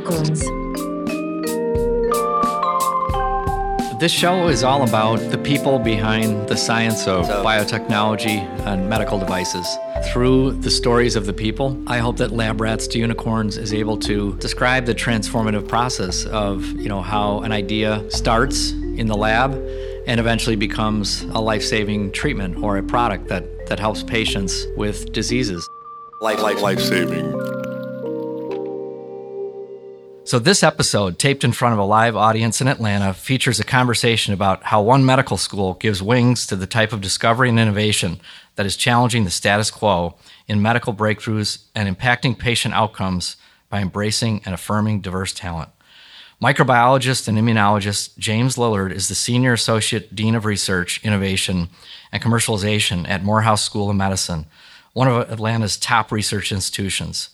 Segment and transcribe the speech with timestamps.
[0.00, 0.40] Unicorns.
[4.00, 9.66] This show is all about the people behind the science of biotechnology and medical devices.
[10.10, 13.98] Through the stories of the people, I hope that Lab Rats to Unicorns is able
[13.98, 19.52] to describe the transformative process of, you know, how an idea starts in the lab
[20.06, 25.68] and eventually becomes a life-saving treatment or a product that, that helps patients with diseases.
[26.22, 27.49] Life, life, life saving.
[30.30, 34.32] So, this episode, taped in front of a live audience in Atlanta, features a conversation
[34.32, 38.20] about how one medical school gives wings to the type of discovery and innovation
[38.54, 40.14] that is challenging the status quo
[40.46, 43.34] in medical breakthroughs and impacting patient outcomes
[43.70, 45.70] by embracing and affirming diverse talent.
[46.40, 51.70] Microbiologist and immunologist James Lillard is the Senior Associate Dean of Research, Innovation,
[52.12, 54.46] and Commercialization at Morehouse School of Medicine,
[54.92, 57.30] one of Atlanta's top research institutions.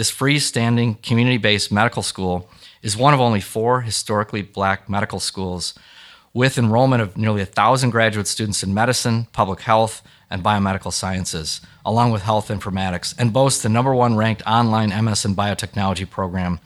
[0.00, 2.48] This freestanding, community based medical school
[2.80, 5.74] is one of only four historically black medical schools
[6.32, 12.12] with enrollment of nearly 1,000 graduate students in medicine, public health, and biomedical sciences, along
[12.12, 16.60] with health informatics, and boasts the number one ranked online MS in biotechnology program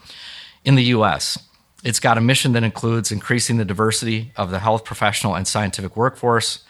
[0.64, 1.36] in the US.
[1.82, 5.96] It's got a mission that includes increasing the diversity of the health professional and scientific
[5.96, 6.62] workforce,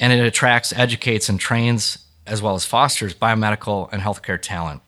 [0.00, 4.82] and it attracts, educates, and trains, as well as fosters biomedical and healthcare talent.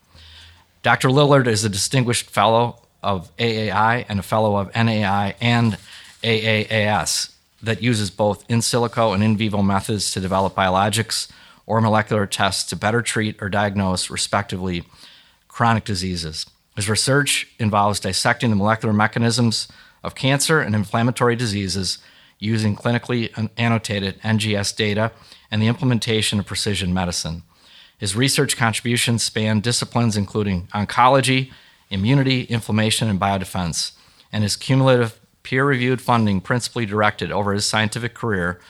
[0.84, 1.08] Dr.
[1.08, 5.78] Lillard is a distinguished fellow of AAI and a fellow of NAI and
[6.22, 7.32] AAAS
[7.62, 11.30] that uses both in silico and in vivo methods to develop biologics
[11.64, 14.84] or molecular tests to better treat or diagnose, respectively,
[15.48, 16.44] chronic diseases.
[16.76, 19.68] His research involves dissecting the molecular mechanisms
[20.02, 21.96] of cancer and inflammatory diseases
[22.38, 25.12] using clinically annotated NGS data
[25.50, 27.42] and the implementation of precision medicine.
[28.04, 31.50] His research contributions span disciplines including oncology,
[31.88, 33.92] immunity, inflammation, and biodefense,
[34.30, 38.60] and his cumulative peer reviewed funding, principally directed over his scientific career,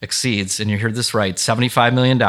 [0.00, 2.20] exceeds, and you heard this right, $75 million,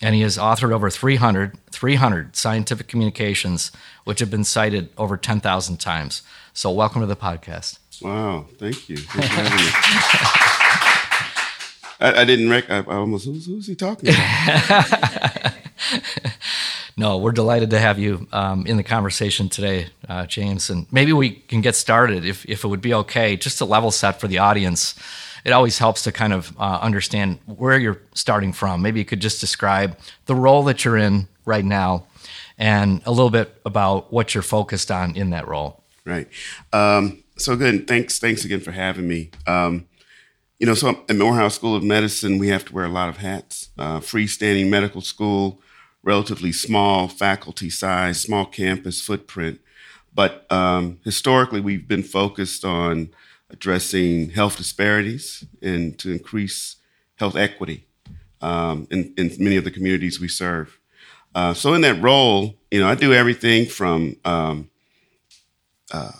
[0.00, 3.72] and he has authored over 300, 300 scientific communications,
[4.04, 6.22] which have been cited over 10,000 times.
[6.52, 7.80] So, welcome to the podcast.
[8.00, 8.98] Wow, thank you.
[11.98, 12.70] I, I, didn't rec.
[12.70, 15.54] I, I almost who's, who's he talking about?
[16.96, 20.70] no, we're delighted to have you um, in the conversation today, uh, James.
[20.70, 23.90] And maybe we can get started, if, if it would be okay, just to level
[23.90, 24.94] set for the audience.
[25.44, 28.82] It always helps to kind of uh, understand where you're starting from.
[28.82, 29.96] Maybe you could just describe
[30.26, 32.06] the role that you're in right now
[32.58, 35.82] and a little bit about what you're focused on in that role.
[36.04, 36.28] Right.
[36.72, 37.88] Um, so good.
[37.88, 38.18] Thanks.
[38.18, 39.30] Thanks again for having me.
[39.46, 39.88] Um,
[40.58, 43.16] you know, so at Morehouse School of Medicine, we have to wear a lot of
[43.16, 43.70] hats.
[43.78, 45.62] Uh, freestanding medical school,
[46.02, 49.60] relatively small faculty size, small campus footprint.
[50.14, 53.10] But um, historically, we've been focused on
[53.50, 56.76] addressing health disparities and to increase
[57.16, 57.86] health equity
[58.40, 60.78] um, in, in, many of the communities we serve.
[61.34, 64.70] Uh, so in that role, you know, I do everything from um,
[65.92, 66.12] uh,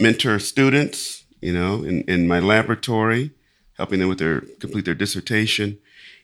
[0.00, 3.30] mentor students, you know, in, in my laboratory,
[3.76, 5.78] helping them with their complete their dissertation,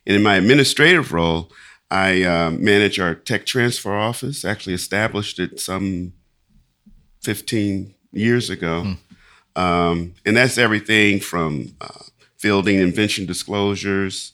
[0.07, 1.51] and in my administrative role,
[1.93, 4.47] I uh, manage our tech transfer office.
[4.47, 6.15] Actually, established it some
[7.21, 8.97] 15 years ago,
[9.57, 9.61] mm.
[9.61, 12.05] um, and that's everything from uh,
[12.39, 14.33] fielding invention disclosures,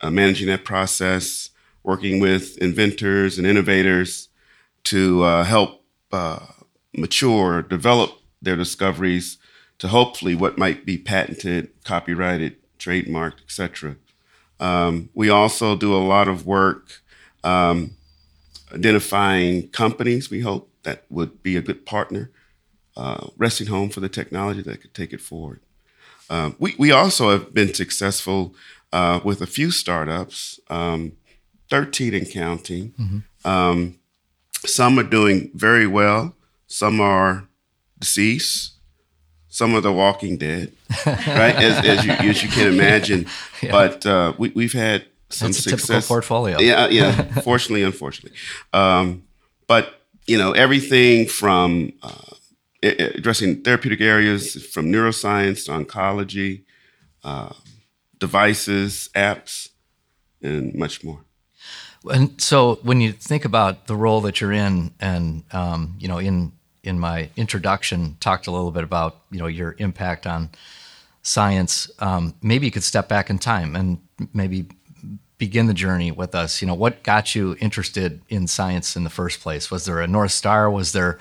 [0.00, 1.50] uh, managing that process,
[1.82, 4.30] working with inventors and innovators
[4.84, 6.46] to uh, help uh,
[6.96, 9.36] mature, develop their discoveries
[9.78, 13.96] to hopefully what might be patented, copyrighted, trademarked, etc.
[14.58, 17.02] Um, we also do a lot of work
[17.44, 17.92] um,
[18.72, 22.30] identifying companies we hope that would be a good partner,
[22.96, 25.60] uh, resting home for the technology that could take it forward.
[26.30, 28.54] Um, we, we also have been successful
[28.92, 31.12] uh, with a few startups, um,
[31.70, 32.92] 13 and counting.
[32.92, 33.48] Mm-hmm.
[33.48, 33.98] Um,
[34.64, 36.34] some are doing very well,
[36.66, 37.48] some are
[37.98, 38.75] deceased,
[39.56, 40.70] some of the Walking Dead,
[41.06, 41.56] right?
[41.56, 43.26] as, as, you, as you can imagine.
[43.62, 43.72] yeah.
[43.72, 46.06] But uh, we, we've had some That's success.
[46.06, 46.60] portfolio.
[46.60, 47.22] Yeah, yeah.
[47.40, 48.36] fortunately, unfortunately,
[48.74, 49.22] um,
[49.66, 52.34] but you know everything from uh,
[52.82, 56.64] addressing therapeutic areas from neuroscience to oncology,
[57.24, 57.54] uh,
[58.18, 59.70] devices, apps,
[60.42, 61.20] and much more.
[62.12, 66.18] And so, when you think about the role that you're in, and um, you know,
[66.18, 66.52] in
[66.86, 70.50] in my introduction talked a little bit about you know your impact on
[71.22, 71.90] science.
[71.98, 73.98] Um, maybe you could step back in time and
[74.32, 74.66] maybe
[75.38, 76.62] begin the journey with us.
[76.62, 79.70] You know, what got you interested in science in the first place?
[79.70, 80.70] Was there a north star?
[80.70, 81.18] Was there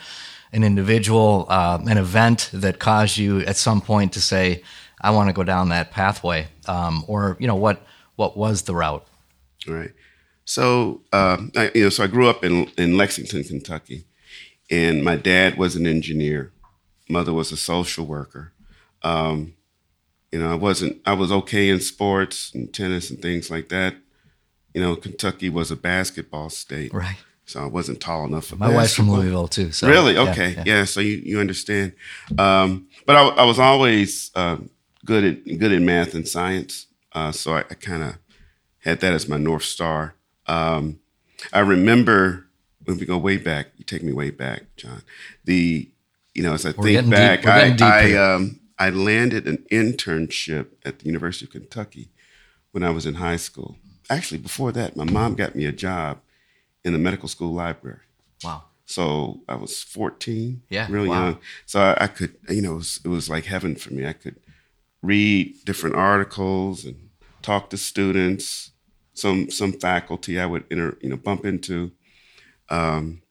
[0.53, 4.63] an individual, uh, an event that caused you at some point to say,
[5.01, 7.85] "I want to go down that pathway," um, or you know what
[8.15, 9.05] what was the route?
[9.67, 9.91] Right.
[10.45, 14.05] So um, I, you know, so I grew up in in Lexington, Kentucky,
[14.69, 16.51] and my dad was an engineer.
[17.09, 18.51] Mother was a social worker.
[19.03, 19.53] Um,
[20.31, 21.01] you know, I wasn't.
[21.05, 23.95] I was okay in sports and tennis and things like that.
[24.73, 27.15] You know, Kentucky was a basketball state, Right.
[27.45, 29.09] so I wasn't tall enough for My wife's from.
[29.09, 29.71] Louisville too.
[29.71, 30.17] So really?
[30.17, 30.53] Okay.
[30.57, 30.63] yeah.
[30.65, 30.83] Yeah.
[30.85, 31.93] So you, you understand.
[32.37, 34.69] Um, but I, I was always um,
[35.05, 36.87] good at good at math and science.
[37.13, 38.17] Uh, so I, I kind of
[38.79, 40.15] had that as my north star.
[40.47, 40.99] Um,
[41.53, 42.44] I remember
[42.85, 43.67] when we go way back.
[43.77, 45.01] You take me way back, John.
[45.43, 45.89] The
[46.33, 50.67] you know as I We're think back, we're I I, um, I landed an internship
[50.85, 52.09] at the University of Kentucky
[52.71, 53.77] when I was in high school.
[54.09, 56.19] Actually, before that, my mom got me a job
[56.83, 57.99] in the medical school library.
[58.43, 58.63] Wow.
[58.85, 61.23] So I was 14, Yeah, really wow.
[61.25, 61.39] young.
[61.65, 64.05] So I, I could, you know, it was, it was like heaven for me.
[64.05, 64.35] I could
[65.01, 67.09] read different articles and
[67.41, 68.71] talk to students,
[69.13, 71.91] some some faculty I would, inter, you know, bump into.
[72.69, 73.21] Um,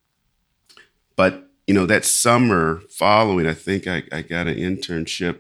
[1.17, 5.39] but you know, that summer following, I think I, I got an internship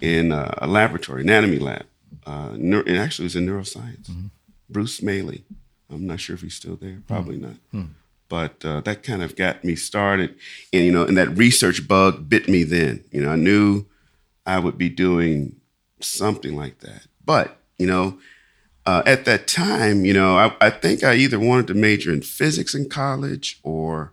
[0.00, 1.86] in uh, a laboratory, anatomy lab.
[2.26, 4.08] Uh, neur- it actually was in neuroscience.
[4.68, 5.42] Bruce Maley.
[5.90, 7.02] I'm not sure if he's still there.
[7.06, 7.56] Probably not
[8.32, 10.34] but uh, that kind of got me started
[10.72, 13.84] and you know and that research bug bit me then you know i knew
[14.46, 15.54] i would be doing
[16.00, 18.18] something like that but you know
[18.86, 22.22] uh, at that time you know I, I think i either wanted to major in
[22.22, 24.12] physics in college or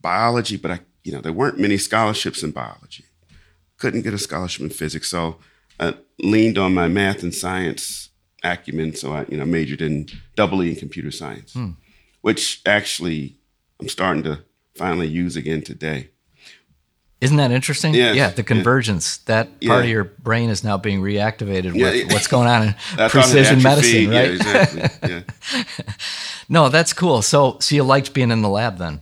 [0.00, 3.04] biology but i you know there weren't many scholarships in biology
[3.78, 5.38] couldn't get a scholarship in physics so
[5.78, 8.10] i leaned on my math and science
[8.42, 11.56] acumen so i you know majored in double e in computer science
[12.22, 13.36] which actually
[13.80, 14.40] I'm starting to
[14.74, 16.10] finally use again today.
[17.20, 17.94] Isn't that interesting?
[17.94, 18.46] Yes, yeah, the yeah.
[18.46, 19.18] convergence.
[19.18, 22.74] That part of your brain is now being reactivated Yeah, with what's going on in
[23.08, 24.32] precision medicine, right?
[24.32, 24.82] Yeah, exactly.
[25.08, 25.92] Yeah.
[26.48, 27.22] No, that's cool.
[27.22, 29.00] So, so you liked being in the lab then?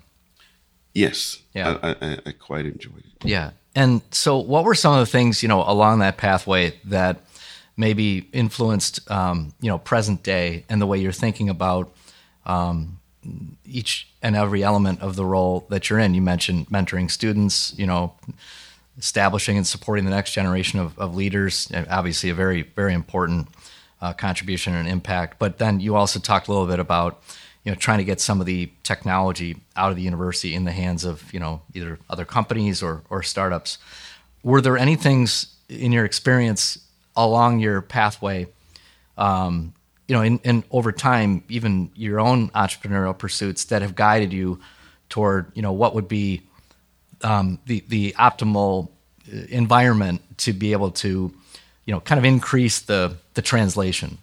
[0.94, 1.42] Yes.
[1.54, 1.78] Yeah.
[1.82, 3.24] I, I, I quite enjoyed it.
[3.24, 3.50] Yeah.
[3.74, 7.20] And so, what were some of the things you know along that pathway that
[7.76, 11.92] maybe influenced um, you know present day and the way you're thinking about
[12.46, 13.00] um,
[13.66, 16.14] each and every element of the role that you're in?
[16.14, 18.14] You mentioned mentoring students, you know,
[18.98, 21.70] establishing and supporting the next generation of, of leaders.
[21.90, 23.48] Obviously, a very very important
[24.00, 25.38] uh, contribution and impact.
[25.38, 27.22] But then you also talked a little bit about
[27.64, 30.72] you know trying to get some of the technology out of the university in the
[30.72, 33.78] hands of you know either other companies or or startups.
[34.42, 36.78] Were there any things in your experience
[37.16, 38.46] along your pathway?
[39.16, 39.73] Um,
[40.08, 44.60] you know, and, over time, even your own entrepreneurial pursuits that have guided you
[45.08, 46.42] toward, you know, what would be
[47.22, 48.88] um, the the optimal
[49.32, 51.32] uh, environment to be able to,
[51.86, 54.18] you know, kind of increase the the translation.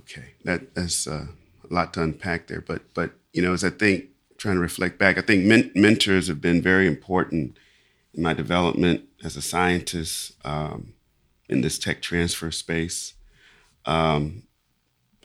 [0.00, 0.34] Okay.
[0.44, 1.26] That, that's uh,
[1.68, 2.60] a lot to unpack there.
[2.60, 4.06] But, but you know, as I think,
[4.36, 7.56] trying to reflect back, I think men- mentors have been very important
[8.12, 10.92] in my development as a scientist um,
[11.48, 13.14] in this tech transfer space.
[13.86, 14.42] Um,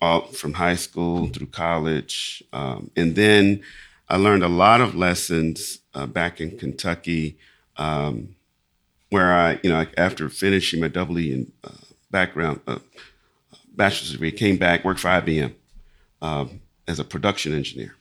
[0.01, 2.43] all from high school through college.
[2.53, 3.61] Um, and then
[4.07, 7.37] I learned a lot of lessons uh, back in Kentucky,
[7.77, 8.35] um,
[9.09, 11.71] where I, you know, after finishing my double E in uh,
[12.11, 12.79] background, uh,
[13.75, 15.53] bachelor's degree, came back, worked for IBM
[16.21, 17.95] um, as a production engineer.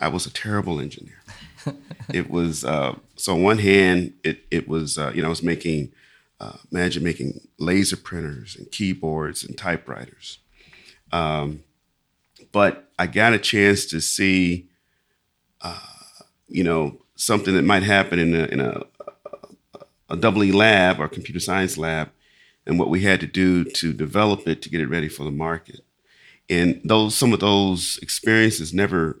[0.00, 1.22] I was a terrible engineer.
[2.12, 5.42] it was, uh, so on one hand, it, it was, uh, you know, I was
[5.42, 5.92] making,
[6.40, 10.38] uh, imagine making laser printers and keyboards and typewriters
[12.52, 14.68] but I got a chance to see,
[15.60, 15.78] uh,
[16.48, 18.82] you know, something that might happen in a in a,
[20.08, 22.10] a double E lab or computer science lab,
[22.66, 25.30] and what we had to do to develop it to get it ready for the
[25.30, 25.80] market.
[26.48, 29.20] And those some of those experiences never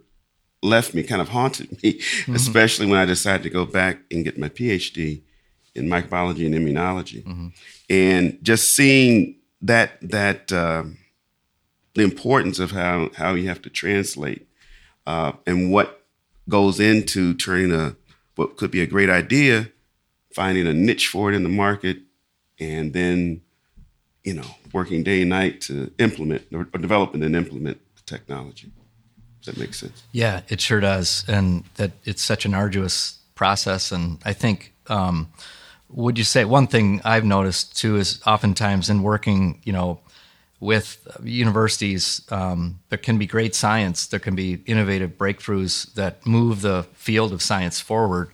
[0.62, 2.00] left me, kind of haunted me,
[2.34, 5.22] especially when I decided to go back and get my PhD
[5.74, 7.24] in microbiology and immunology,
[7.88, 10.52] and just seeing that that.
[10.52, 10.98] Um,
[11.94, 14.46] the importance of how how you have to translate
[15.06, 16.04] uh, and what
[16.48, 17.96] goes into turning a
[18.36, 19.70] what could be a great idea,
[20.34, 21.98] finding a niche for it in the market,
[22.58, 23.42] and then
[24.24, 28.02] you know working day and night to implement or, or develop and then implement the
[28.06, 28.70] technology.
[29.42, 30.04] Does that make sense?
[30.12, 33.90] Yeah, it sure does, and that it's such an arduous process.
[33.90, 35.32] And I think, um,
[35.88, 39.98] would you say one thing I've noticed too is oftentimes in working, you know,
[40.62, 46.60] with universities, um, there can be great science, there can be innovative breakthroughs that move
[46.60, 48.30] the field of science forward,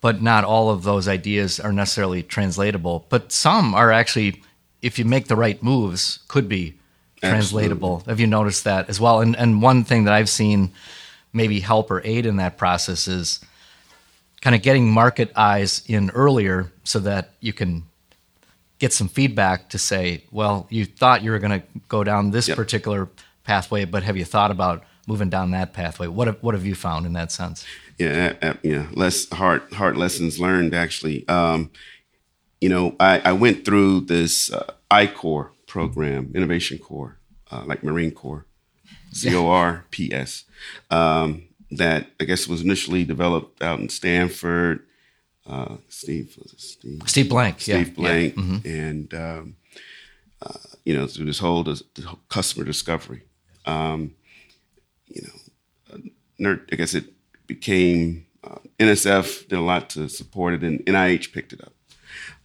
[0.00, 3.04] but not all of those ideas are necessarily translatable.
[3.10, 4.42] But some are actually,
[4.80, 6.78] if you make the right moves, could be
[7.20, 7.96] translatable.
[7.96, 8.10] Absolutely.
[8.10, 9.20] Have you noticed that as well?
[9.20, 10.72] And and one thing that I've seen
[11.34, 13.40] maybe help or aid in that process is
[14.40, 17.84] kind of getting market eyes in earlier so that you can
[18.78, 22.48] get some feedback to say, well, you thought you were going to go down this
[22.48, 22.56] yep.
[22.56, 23.08] particular
[23.44, 26.06] pathway, but have you thought about moving down that pathway?
[26.06, 27.64] What have, what have you found in that sense?
[27.98, 31.26] Yeah, uh, yeah, less hard hard lessons learned actually.
[31.28, 31.70] Um,
[32.60, 37.16] you know, I, I, went through this uh, I-Corps program, Innovation Corps,
[37.50, 38.44] uh, like Marine Corps,
[39.12, 40.44] C O R P S,
[40.90, 44.84] um, that I guess was initially developed out in Stanford
[45.48, 47.94] uh, Steve Steve Steve Blank, Steve yeah.
[47.94, 48.42] Blank, yeah.
[48.42, 48.68] Mm-hmm.
[48.68, 49.56] and um,
[50.42, 51.82] uh, you know through this whole, this,
[52.28, 53.22] customer discovery.
[53.64, 54.14] Um,
[55.06, 56.00] you know,
[56.40, 57.12] nerd, I guess it
[57.46, 61.72] became uh, NSF did a lot to support it, and NIH picked it up.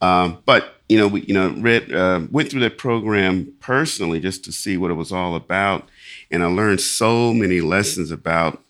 [0.02, 4.44] Um, but you know, we you know read uh, went through that program personally just
[4.46, 5.90] to see what it was all about,
[6.30, 8.64] and I learned so many lessons about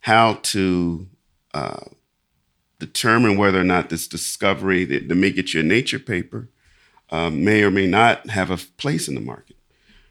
[0.00, 1.06] how to
[1.54, 1.84] uh,
[2.78, 6.48] determine whether or not this discovery that, that may get you a nature paper
[7.10, 9.56] um, may or may not have a place in the market,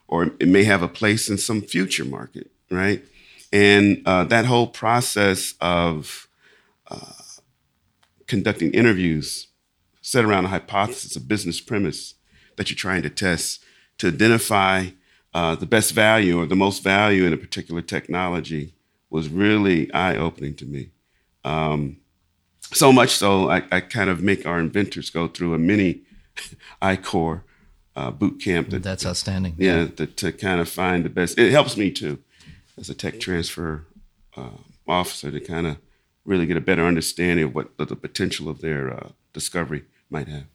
[0.07, 3.03] or it may have a place in some future market, right?
[3.51, 6.27] And uh, that whole process of
[6.89, 7.13] uh,
[8.27, 9.47] conducting interviews
[10.01, 12.15] set around a hypothesis, a business premise
[12.55, 13.63] that you're trying to test
[13.97, 14.87] to identify
[15.33, 18.73] uh, the best value or the most value in a particular technology
[19.09, 20.91] was really eye opening to me.
[21.43, 21.97] Um,
[22.75, 26.01] so much so, I, I, kind of make our inventors go through a mini
[26.81, 27.43] I-Corps
[27.95, 28.69] uh, boot camp.
[28.69, 29.55] That, That's outstanding.
[29.57, 29.87] Yeah, yeah.
[29.87, 31.39] To, to, kind of find the best.
[31.39, 32.19] It helps me too,
[32.77, 33.85] as a tech transfer
[34.35, 34.49] uh,
[34.87, 35.77] officer, to kind of
[36.25, 40.45] really get a better understanding of what the potential of their uh, discovery might have.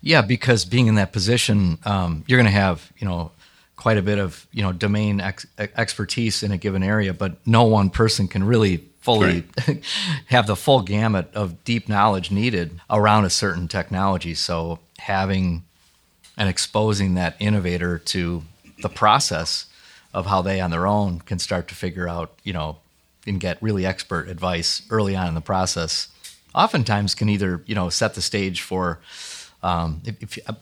[0.00, 3.30] Yeah, because being in that position, um, you're going to have you know
[3.76, 7.64] quite a bit of you know domain ex- expertise in a given area, but no
[7.64, 9.84] one person can really fully right.
[10.26, 14.34] have the full gamut of deep knowledge needed around a certain technology.
[14.34, 15.64] So having
[16.36, 18.42] and exposing that innovator to
[18.82, 19.66] the process
[20.12, 22.78] of how they on their own can start to figure out, you know,
[23.26, 26.08] and get really expert advice early on in the process
[26.54, 28.98] oftentimes can either, you know, set the stage for
[29.62, 30.56] um, if, if,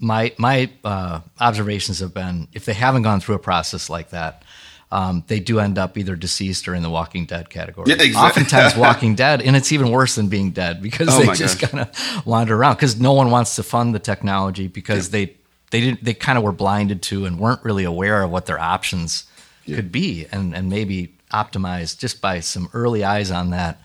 [0.00, 4.42] my my uh, observations have been if they haven't gone through a process like that,
[4.90, 7.90] um, they do end up either deceased or in the Walking Dead category.
[7.90, 8.16] Yeah, exactly.
[8.16, 11.80] Oftentimes, Walking Dead, and it's even worse than being dead because oh they just kind
[11.80, 15.12] of wander around because no one wants to fund the technology because yeah.
[15.12, 15.36] they
[15.70, 18.58] they didn't they kind of were blinded to and weren't really aware of what their
[18.58, 19.24] options
[19.66, 19.76] yeah.
[19.76, 23.80] could be and and maybe optimized just by some early eyes on that.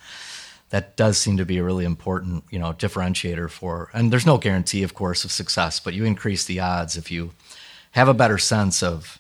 [0.69, 3.91] That does seem to be a really important, you know, differentiator for.
[3.93, 7.29] And there's no guarantee, of course, of success, but you increase the odds if you
[7.91, 9.19] have a better sense of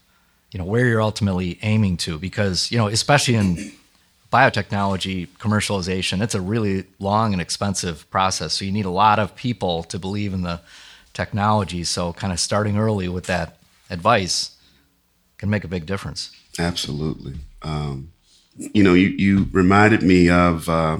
[0.53, 3.71] you know where you're ultimately aiming to because you know especially in
[4.31, 8.53] biotechnology commercialization it's a really long and expensive process.
[8.53, 10.61] So you need a lot of people to believe in the
[11.13, 11.83] technology.
[11.83, 13.57] So kind of starting early with that
[13.89, 14.55] advice
[15.37, 16.31] can make a big difference.
[16.57, 17.35] Absolutely.
[17.63, 18.11] Um,
[18.55, 20.99] you know you, you reminded me of uh,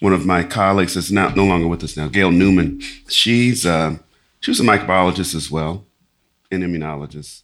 [0.00, 2.80] one of my colleagues that's not no longer with us now Gale Newman.
[3.08, 3.98] She's uh,
[4.40, 5.86] she was a microbiologist as well
[6.50, 7.42] an immunologist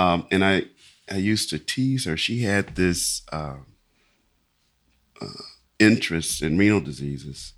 [0.00, 0.62] um, and I,
[1.10, 2.16] I used to tease her.
[2.16, 3.56] She had this uh,
[5.20, 5.26] uh,
[5.78, 7.52] interest in renal diseases,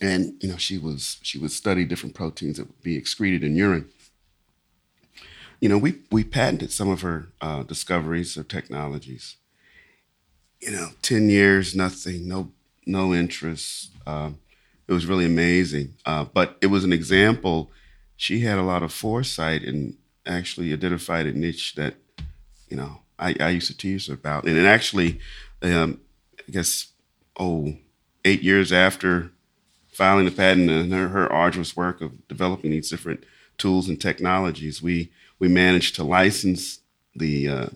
[0.00, 3.54] and you know she was she would study different proteins that would be excreted in
[3.54, 3.88] urine.
[5.60, 9.36] You know, we we patented some of her uh, discoveries or technologies.
[10.60, 12.50] You know, ten years, nothing, no
[12.84, 13.92] no interest.
[14.08, 14.40] Um,
[14.88, 17.70] it was really amazing, uh, but it was an example.
[18.16, 21.94] She had a lot of foresight and actually identified a niche that,
[22.68, 24.44] you know, I, I used to tease about.
[24.44, 25.20] And it actually,
[25.62, 26.00] um,
[26.48, 26.88] I guess,
[27.38, 27.76] oh,
[28.24, 29.30] eight years after
[29.92, 33.24] filing the patent and her, her, arduous work of developing these different
[33.58, 36.80] tools and technologies, we we managed to license
[37.14, 37.66] the uh,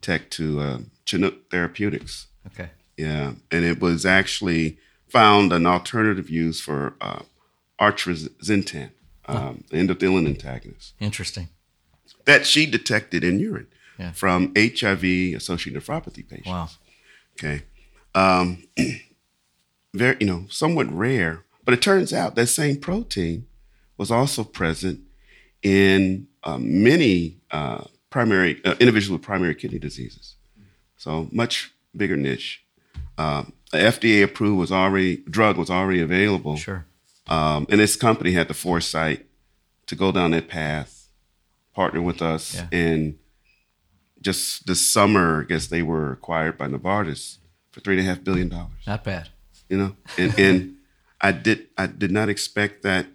[0.00, 2.26] tech to uh, Chinook Therapeutics.
[2.46, 2.70] Okay.
[2.96, 4.78] Yeah, and it was actually
[5.08, 7.22] found an alternative use for uh,
[7.80, 8.90] atrasentan,
[9.26, 9.74] um, oh.
[9.74, 10.94] endothelin antagonist.
[10.98, 11.48] Interesting
[12.30, 13.66] that she detected in urine
[13.98, 14.12] yeah.
[14.12, 16.46] from HIV associated nephropathy patients.
[16.46, 16.68] Wow.
[17.34, 17.62] Okay.
[18.14, 18.64] Um,
[19.94, 23.46] very, you know, somewhat rare, but it turns out that same protein
[23.98, 25.00] was also present
[25.62, 30.36] in uh, many uh, primary uh, individuals with primary kidney diseases.
[30.96, 32.64] So much bigger niche.
[33.18, 36.56] Um, FDA approved was already drug was already available.
[36.56, 36.86] Sure.
[37.28, 39.26] Um, and this company had the foresight
[39.86, 40.99] to go down that path,
[41.80, 42.66] partner with us, Yeah.
[42.86, 43.00] and
[44.20, 47.38] just this summer, I guess they were acquired by Novartis
[47.72, 48.82] for three and a half billion dollars.
[48.86, 49.28] Not bad.
[49.70, 50.74] You know, and and
[51.20, 53.06] I did I did not expect that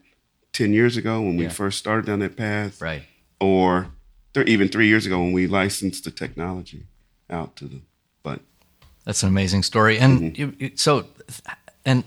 [0.51, 1.51] ten years ago when we Yeah.
[1.62, 3.03] first started down that path, Right.
[3.39, 3.88] or
[4.34, 6.81] th- even three years ago when we licensed the technology
[7.29, 7.84] out to them.
[8.24, 8.39] But
[9.05, 10.00] That's an amazing story.
[10.00, 10.41] And Mm-hmm.
[10.41, 11.05] you, you, so,
[11.86, 12.03] and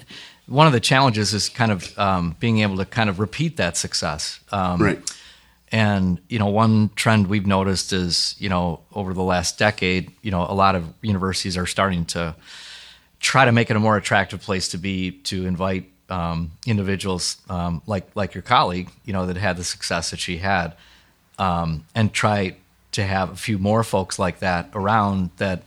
[0.47, 3.77] one of the challenges is kind of um, being able to kind of repeat that
[3.77, 4.41] success.
[4.51, 5.01] Um, right,
[5.71, 10.31] And you know, one trend we've noticed is you know over the last decade, you
[10.31, 12.35] know, a lot of universities are starting to
[13.21, 17.83] try to make it a more attractive place to be to invite um, individuals um,
[17.87, 20.75] like like your colleague, you know, that had the success that she had,
[21.39, 22.57] um, and try
[22.93, 25.63] to have a few more folks like that around that,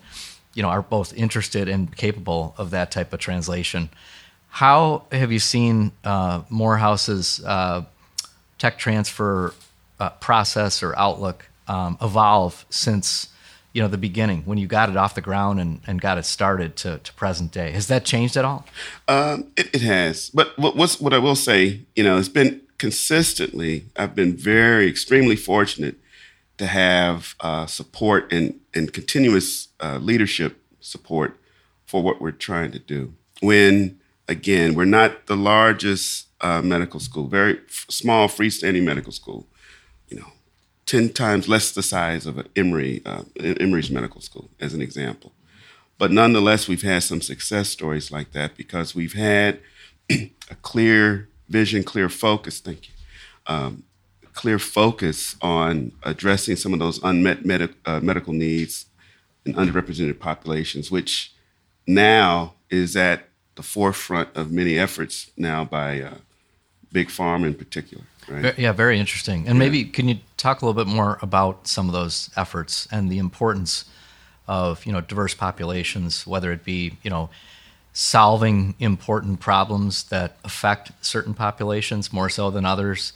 [0.54, 3.90] you know, are both interested and capable of that type of translation.
[4.50, 7.86] How have you seen uh, Morehouse's uh,
[8.58, 9.54] tech transfer
[10.02, 13.30] uh, process or outlook um, evolve since
[13.72, 16.26] you know the beginning when you got it off the ground and, and got it
[16.26, 17.72] started to, to present day?
[17.72, 18.66] Has that changed at all?
[19.08, 20.32] um, it, it has.
[20.32, 23.86] But what what I will say, you know, it's been consistently.
[23.96, 25.98] I've been very extremely fortunate
[26.58, 31.38] to have uh, support and and continuous uh, leadership support
[31.86, 33.14] for what we're trying to do.
[33.40, 39.46] When again, we're not the largest uh, medical school, very f- small freestanding medical school.
[40.92, 44.82] You know, ten times less the size of Emory uh, Emory's medical school, as an
[44.82, 45.32] example.
[45.98, 49.60] But nonetheless, we've had some success stories like that because we've had
[50.12, 52.60] a clear vision, clear focus.
[52.60, 52.94] Thank you.
[53.48, 53.84] Um,
[54.34, 58.88] clear focus on addressing some of those unmet medi- uh, medical needs
[59.46, 61.34] in underrepresented populations, which
[61.86, 66.14] now is at the forefront of many efforts now by uh,
[66.92, 68.04] big pharma in particular.
[68.28, 68.58] Right?
[68.58, 69.48] Yeah, very interesting.
[69.48, 73.10] And maybe can you talk a little bit more about some of those efforts and
[73.12, 73.86] the importance
[74.48, 77.30] of you know diverse populations, whether it be you know
[77.94, 83.12] solving important problems that affect certain populations more so than others,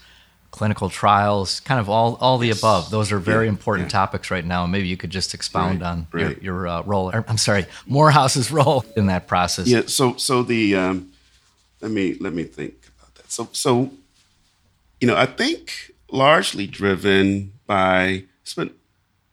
[0.52, 2.90] clinical trials, kind of all all the above.
[2.90, 4.00] Those are very Yeah, important yeah.
[4.00, 4.66] topics right now.
[4.66, 6.42] Maybe you could just expound Right, on right.
[6.42, 7.10] your, your uh, role.
[7.14, 9.68] Or, I'm sorry, Morehouse's role in that process.
[9.68, 9.84] Yeah.
[9.88, 11.12] So so the um,
[11.82, 12.74] let me let me think.
[13.36, 13.91] So so
[15.02, 18.74] you know I think largely driven by it's been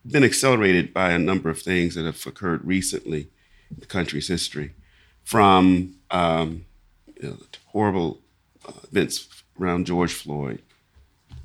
[0.04, 3.28] been accelerated by a number of things that have occurred recently
[3.70, 4.72] in the country's history,
[5.22, 6.64] from um,
[7.22, 7.36] you know,
[7.66, 8.18] horrible
[8.66, 9.28] uh, events
[9.60, 10.60] around George Floyd,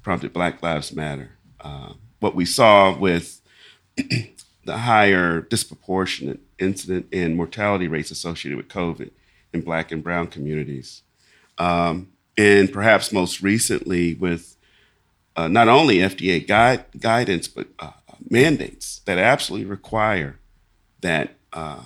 [0.02, 1.30] prompted Black Lives Matter.
[1.62, 3.40] Uh, what we saw with
[3.98, 9.12] the higher disproportionate incident and mortality rates associated with COVID
[9.54, 11.04] in Black and Brown communities.
[11.60, 14.56] Um, and perhaps most recently with
[15.36, 17.92] uh, not only FDA guide, guidance, but uh,
[18.30, 20.40] mandates that absolutely require
[21.02, 21.84] that uh,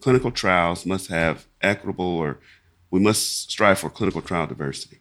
[0.00, 2.38] clinical trials must have equitable or
[2.90, 5.00] we must strive for clinical trial diversity.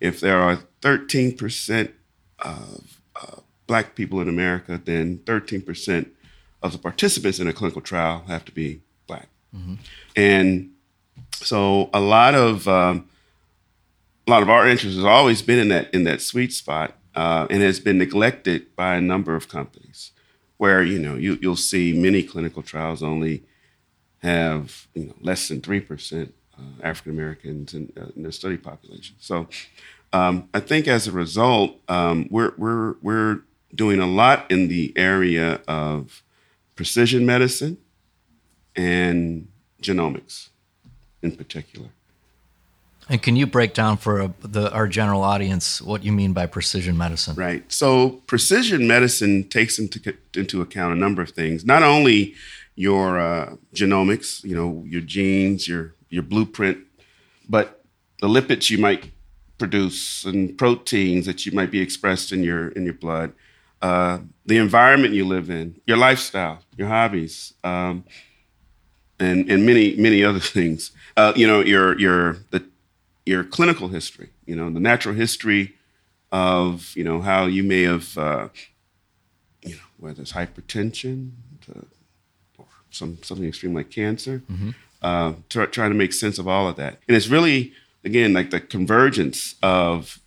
[0.00, 1.92] If there are 13%
[2.40, 6.08] of uh, Black people in America, then 13%
[6.62, 9.28] of the participants in a clinical trial have to be Black.
[10.16, 10.72] And
[11.36, 13.08] so a lot of um,
[14.26, 17.46] a lot of our interest has always been in that in that sweet spot, uh,
[17.50, 20.12] and has been neglected by a number of companies.
[20.56, 23.42] Where you know you you'll see many clinical trials only
[24.18, 28.56] have you know less than three percent uh, African Americans in, uh, in their study
[28.56, 29.16] population.
[29.18, 29.48] So
[30.12, 33.40] um, I think as a result, um, we're we're we're
[33.74, 36.22] doing a lot in the area of
[36.76, 37.76] precision medicine
[38.76, 39.48] and
[39.82, 40.48] genomics,
[41.22, 41.88] in particular.
[43.08, 46.46] And can you break down for uh, the, our general audience what you mean by
[46.46, 47.34] precision medicine?
[47.34, 47.70] Right.
[47.70, 51.64] So precision medicine takes into into account a number of things.
[51.64, 52.34] Not only
[52.76, 56.78] your uh, genomics, you know, your genes, your your blueprint,
[57.48, 57.84] but
[58.20, 59.10] the lipids you might
[59.58, 63.32] produce and proteins that you might be expressed in your in your blood,
[63.82, 68.04] uh, the environment you live in, your lifestyle, your hobbies, um,
[69.20, 70.90] and and many many other things.
[71.16, 72.64] Uh, you know, your your the
[73.26, 74.30] your clinical history.
[74.46, 75.74] You know, the natural history
[76.32, 78.48] of you know how you may have uh,
[79.62, 81.30] you know whether it's hypertension
[81.62, 81.86] to,
[82.58, 84.42] or some something extreme like cancer
[85.02, 87.72] uh, try, trying to make sense of all of that and it's really
[88.04, 90.18] again like the convergence of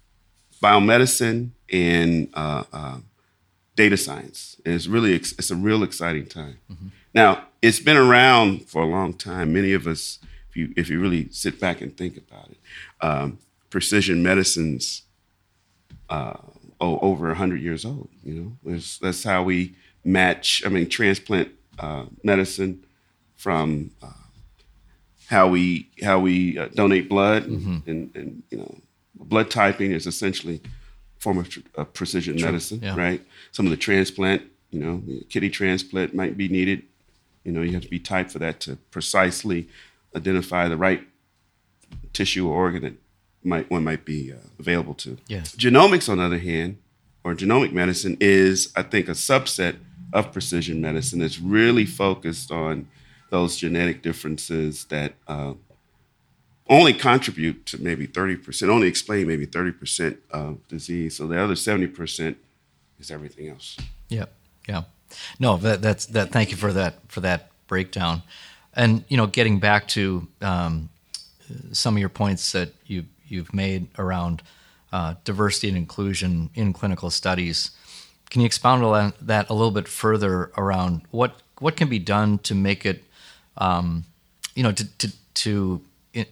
[0.63, 2.97] biomedicine and uh, uh,
[3.75, 6.57] data science and it's really it's a real exciting time
[7.13, 9.53] now it's been around for a long time.
[9.53, 10.19] Many of us,
[10.57, 12.57] you if you really sit back and think about it,
[13.01, 13.37] um,
[13.69, 15.03] precision medicines
[16.09, 16.37] uh,
[16.81, 18.09] oh, over hundred years old.
[18.23, 20.63] You know, that's, that's how we match.
[20.65, 22.83] I mean, transplant uh, medicine
[23.35, 24.11] from uh,
[25.27, 27.89] how we how we uh, donate blood mm-hmm.
[27.89, 28.75] and, and you know
[29.15, 32.47] blood typing is essentially a form of, of precision True.
[32.47, 32.95] medicine, yeah.
[32.95, 33.21] right?
[33.51, 36.83] Some of the transplant, you know, kidney transplant might be needed.
[37.43, 39.67] You know, you have to be typed for that to precisely
[40.15, 41.01] identify the right
[42.13, 42.93] tissue or organ that
[43.43, 45.17] might one might be uh, available to.
[45.27, 45.55] Yes.
[45.55, 46.77] Genomics, on the other hand,
[47.23, 49.77] or genomic medicine, is I think a subset
[50.13, 52.87] of precision medicine that's really focused on
[53.29, 55.53] those genetic differences that uh,
[56.69, 61.17] only contribute to maybe 30%, only explain maybe 30% of disease.
[61.17, 62.35] So the other 70%
[62.99, 63.77] is everything else.
[64.09, 64.25] Yeah,
[64.67, 64.83] yeah.
[65.39, 66.31] No, that, that's that.
[66.31, 68.23] Thank you for that for that breakdown.
[68.77, 70.89] And you know, getting back to um,
[71.71, 74.43] some of your points that you you've made around
[74.93, 77.71] uh, diversity and inclusion in clinical studies,
[78.29, 82.37] can you expound on that a little bit further around what what can be done
[82.39, 83.03] to make it,
[83.57, 84.05] um,
[84.55, 85.81] you know, to to, to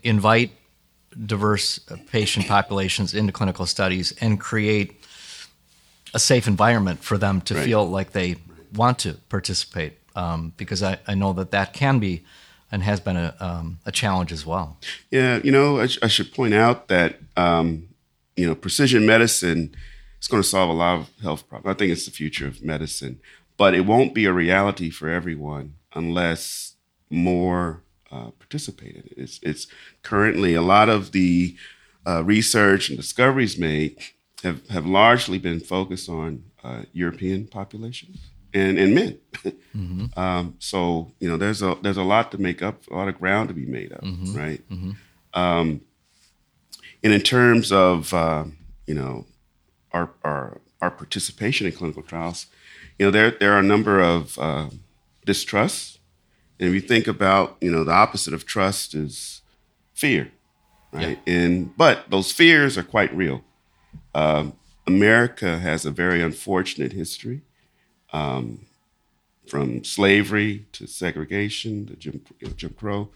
[0.03, 0.51] invite
[1.25, 1.79] diverse
[2.11, 5.01] patient populations into clinical studies and create
[6.13, 7.65] a safe environment for them to right.
[7.65, 8.35] feel like they
[8.73, 9.93] want to participate.
[10.15, 12.23] Um, because I, I know that that can be
[12.71, 14.77] and has been a, um, a challenge as well.
[15.11, 17.89] Yeah, you know, I, sh- I should point out that, um,
[18.35, 19.75] you know, precision medicine
[20.21, 21.75] is going to solve a lot of health problems.
[21.75, 23.19] I think it's the future of medicine,
[23.57, 26.75] but it won't be a reality for everyone unless
[27.09, 29.13] more uh, participate in it.
[29.15, 29.67] It's, it's
[30.01, 31.55] currently a lot of the
[32.05, 33.97] uh, research and discoveries made
[34.43, 38.17] have, have largely been focused on uh, European populations
[38.55, 39.19] and, and men.
[39.43, 40.05] mm-hmm.
[40.19, 43.19] um, so you know, there's a there's a lot to make up, a lot of
[43.19, 44.35] ground to be made up, mm-hmm.
[44.35, 44.69] right?
[44.69, 44.91] Mm-hmm.
[45.39, 45.81] Um,
[47.03, 48.45] and in terms of uh,
[48.87, 49.25] you know
[49.91, 52.47] our, our our participation in clinical trials,
[52.97, 54.69] you know, there there are a number of uh,
[55.25, 55.95] distrusts
[56.59, 59.41] and if you think about, you know, the opposite of trust is
[59.93, 60.31] fear,
[60.91, 61.19] right?
[61.25, 61.33] Yeah.
[61.33, 63.43] And but those fears are quite real.
[64.13, 64.53] Um,
[64.87, 67.41] America has a very unfortunate history,
[68.15, 68.65] um,
[69.47, 72.21] from slavery to segregation to Jim,
[72.55, 73.09] Jim Crow,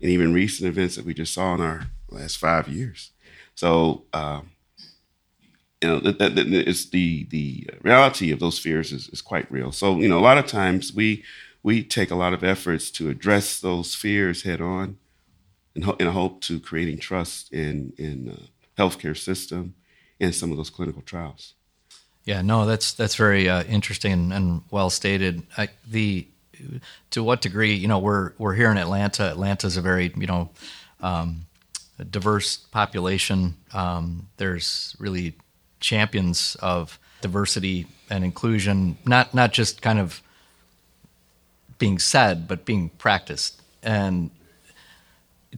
[0.00, 3.10] and even recent events that we just saw in our last five years.
[3.54, 4.50] So, um,
[5.82, 9.50] you know, that, that, that it's the the reality of those fears is, is quite
[9.50, 9.72] real.
[9.72, 11.22] So, you know, a lot of times we
[11.62, 14.96] we take a lot of efforts to address those fears head on
[15.74, 19.74] in, ho- hope to creating trust in in uh, healthcare system
[20.18, 21.54] and some of those clinical trials.
[22.30, 25.42] Yeah, no, that's that's very uh, interesting and, well stated.
[25.58, 26.28] I, the
[27.10, 29.24] to what degree, you know, we're we're here in Atlanta.
[29.24, 30.50] Atlanta is a very you know
[31.00, 31.46] um,
[32.08, 33.56] diverse population.
[33.72, 35.34] Um, there's really
[35.80, 40.22] champions of diversity and inclusion, not not just kind of
[41.78, 43.60] being said, but being practiced.
[43.82, 44.30] And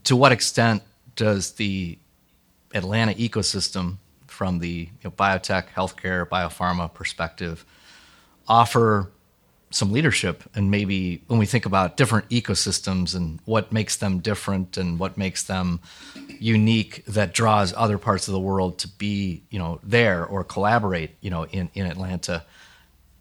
[0.04, 0.82] to what extent
[1.16, 1.98] does the
[2.72, 3.98] Atlanta ecosystem,
[4.32, 7.64] from the you know, biotech, healthcare, biopharma perspective,
[8.48, 9.10] offer
[9.70, 10.42] some leadership?
[10.54, 15.16] And maybe when we think about different ecosystems and what makes them different and what
[15.16, 15.80] makes them
[16.40, 21.10] unique, that draws other parts of the world to be, you know, there or collaborate,
[21.20, 22.44] you know, in in Atlanta,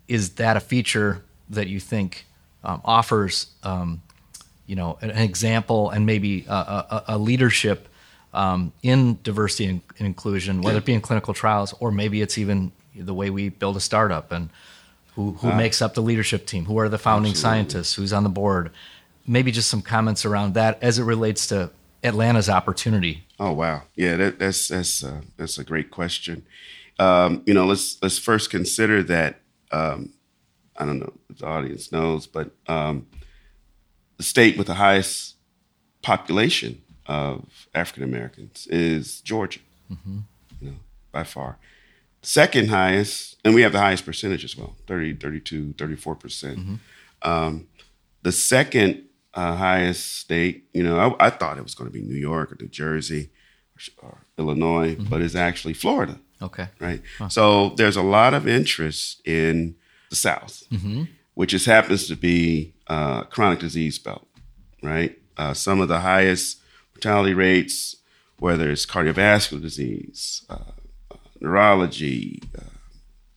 [0.08, 2.26] is that a feature that you think
[2.63, 4.02] um, offers um,
[4.71, 7.88] you know an, example and maybe a, a, a leadership
[8.33, 12.37] um, in diversity and, and, inclusion, whether it be in clinical trials or maybe it's
[12.37, 14.49] even the way we build a startup and
[15.15, 17.57] who, who uh, makes up the leadership team, who are the founding absolutely.
[17.57, 18.71] scientists, who's on the board.
[19.27, 21.71] Maybe just some comments around that as it relates to
[22.03, 23.23] Atlanta's opportunity.
[23.39, 26.45] Oh wow, yeah, that, that's that's uh, that's a great question.
[26.97, 29.39] Um, you know, let's let's first consider that
[29.71, 30.13] um,
[30.77, 33.07] I don't know if the audience knows, but um,
[34.17, 35.35] the state with the highest
[36.01, 39.59] population of African Americans is Georgia,
[39.91, 40.19] mm-hmm.
[40.59, 40.77] you know,
[41.11, 41.57] by far.
[42.21, 46.19] Second highest, and we have the highest percentage as well 30, 32, 34%.
[46.19, 46.75] percent mm-hmm.
[47.29, 47.67] um,
[48.21, 52.01] the second uh, highest state, you know, I, I, thought it was going to be
[52.01, 53.29] New York or New Jersey
[54.01, 55.09] or, or Illinois, mm-hmm.
[55.09, 56.19] but it's actually Florida.
[56.41, 56.67] Okay.
[56.79, 57.01] Right.
[57.17, 57.29] Huh.
[57.29, 59.75] So there's a lot of interest in
[60.09, 61.03] the South, mm-hmm.
[61.33, 64.27] which just happens to be uh, chronic disease belt,
[64.83, 65.17] right?
[65.37, 66.61] Uh, some of the highest
[66.93, 67.97] mortality rates,
[68.39, 70.58] whether it's cardiovascular disease, uh,
[71.12, 72.63] uh neurology, uh,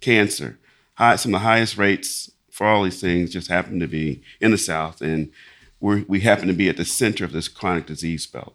[0.01, 0.59] cancer,
[0.95, 4.51] high, some of the highest rates for all these things just happen to be in
[4.51, 5.33] the South, and
[5.81, 8.55] we we happen to be at the center of this chronic disease belt.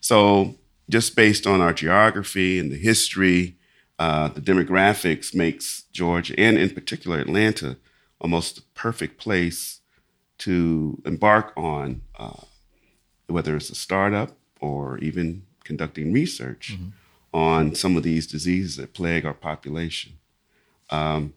[0.00, 0.56] So,
[0.90, 3.56] just based on our geography and the history,
[3.98, 7.76] uh, the demographics makes Georgia and in particular Atlanta
[8.20, 9.80] almost the perfect place
[10.38, 12.42] to embark on, uh,
[13.26, 16.88] whether it's a startup or even conducting research mm-hmm.
[17.32, 20.12] on some of these diseases that plague our population.
[20.90, 21.34] Um,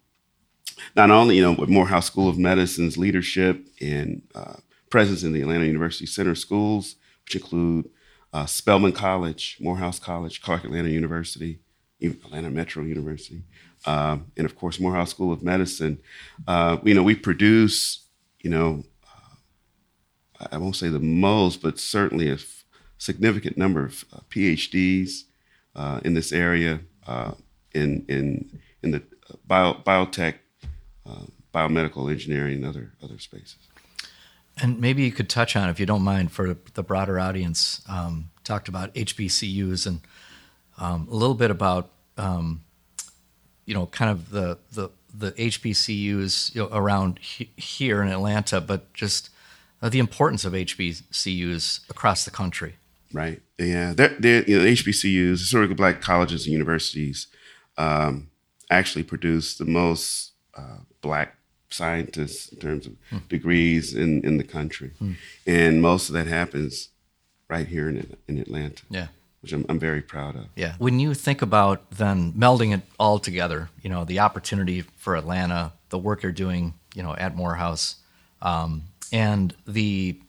[0.95, 4.55] not only, you know, with Morehouse School of Medicine's leadership and uh,
[4.89, 7.89] presence in the Atlanta University Center schools, which include
[8.33, 11.59] uh, Spelman College, Morehouse College, Clark Atlanta University,
[11.99, 13.43] even Atlanta Metro University,
[13.85, 15.99] um, and of course Morehouse School of Medicine.
[16.47, 18.05] Uh, you know, we produce,
[18.41, 18.83] you know,
[20.51, 22.63] I won't say the most, but certainly a f-
[22.97, 25.23] significant number of uh, PhDs
[25.75, 27.31] uh, in this area uh,
[27.73, 29.03] in in in the
[29.45, 30.35] bio, biotech,
[31.53, 33.57] biomedical engineering, and other other spaces.
[34.59, 38.31] And maybe you could touch on, if you don't mind, for the broader audience, um,
[38.43, 40.01] talked about HBCUs and
[40.79, 42.63] um, a little bit about, um,
[43.65, 48.61] you know, kind of the the the HBCUs you know, around he- here in Atlanta,
[48.61, 49.29] but just
[49.81, 52.75] uh, the importance of HBCUs across the country.
[53.13, 53.41] Right.
[53.57, 53.93] Yeah.
[53.93, 57.27] They're, they're, you know, HBCUs, historically black colleges and universities,
[57.77, 58.29] um,
[58.69, 61.35] actually produce the most uh, black
[61.69, 63.17] scientists in terms of hmm.
[63.29, 64.91] degrees in, in the country.
[64.99, 65.13] Hmm.
[65.45, 66.89] And most of that happens
[67.49, 68.83] right here in, in Atlanta.
[68.89, 69.07] Yeah.
[69.41, 70.47] Which I'm, I'm very proud of.
[70.55, 70.73] Yeah.
[70.79, 75.73] When you think about then melding it all together, you know, the opportunity for Atlanta,
[75.89, 77.95] the work you're doing, you know, at Morehouse,
[78.41, 80.19] um, and the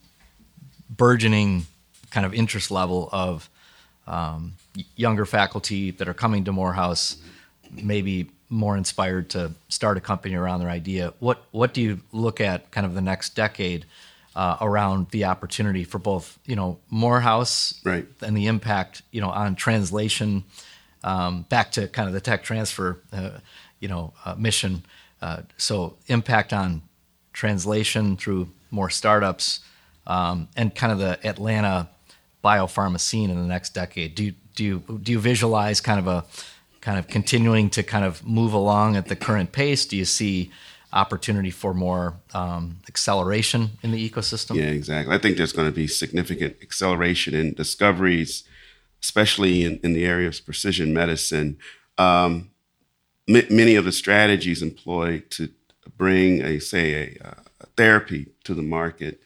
[0.91, 1.67] burgeoning
[2.11, 3.49] kind of interest level of
[4.07, 4.55] um,
[4.97, 7.17] younger faculty that are coming to Morehouse,
[7.71, 11.13] maybe more inspired to start a company around their idea.
[11.19, 13.85] What what do you look at kind of the next decade
[14.35, 18.07] uh, around the opportunity for both you know Morehouse right.
[18.23, 20.45] and the impact you know on translation
[21.05, 23.39] um, back to kind of the tech transfer uh,
[23.81, 24.85] you know uh, mission.
[25.21, 26.81] Uh, so impact on
[27.39, 29.61] translation through more startups
[30.09, 31.89] um, and kind of the Atlanta
[32.45, 34.17] biopharma scene in the next decade.
[34.17, 36.25] Do you, do you do you visualize kind of a
[36.81, 39.87] kind of continuing to kind of move along at the current pace?
[39.87, 40.51] Do you see
[40.93, 44.57] opportunity for more um, acceleration in the ecosystem?
[44.57, 45.15] Yeah, exactly.
[45.15, 48.43] I think there's going to be significant acceleration in discoveries,
[49.01, 51.59] especially in, in the area of precision medicine.
[51.99, 52.51] Um,
[53.29, 55.51] m- many of the strategies employed to
[55.99, 59.21] bring a say a, a therapy to the market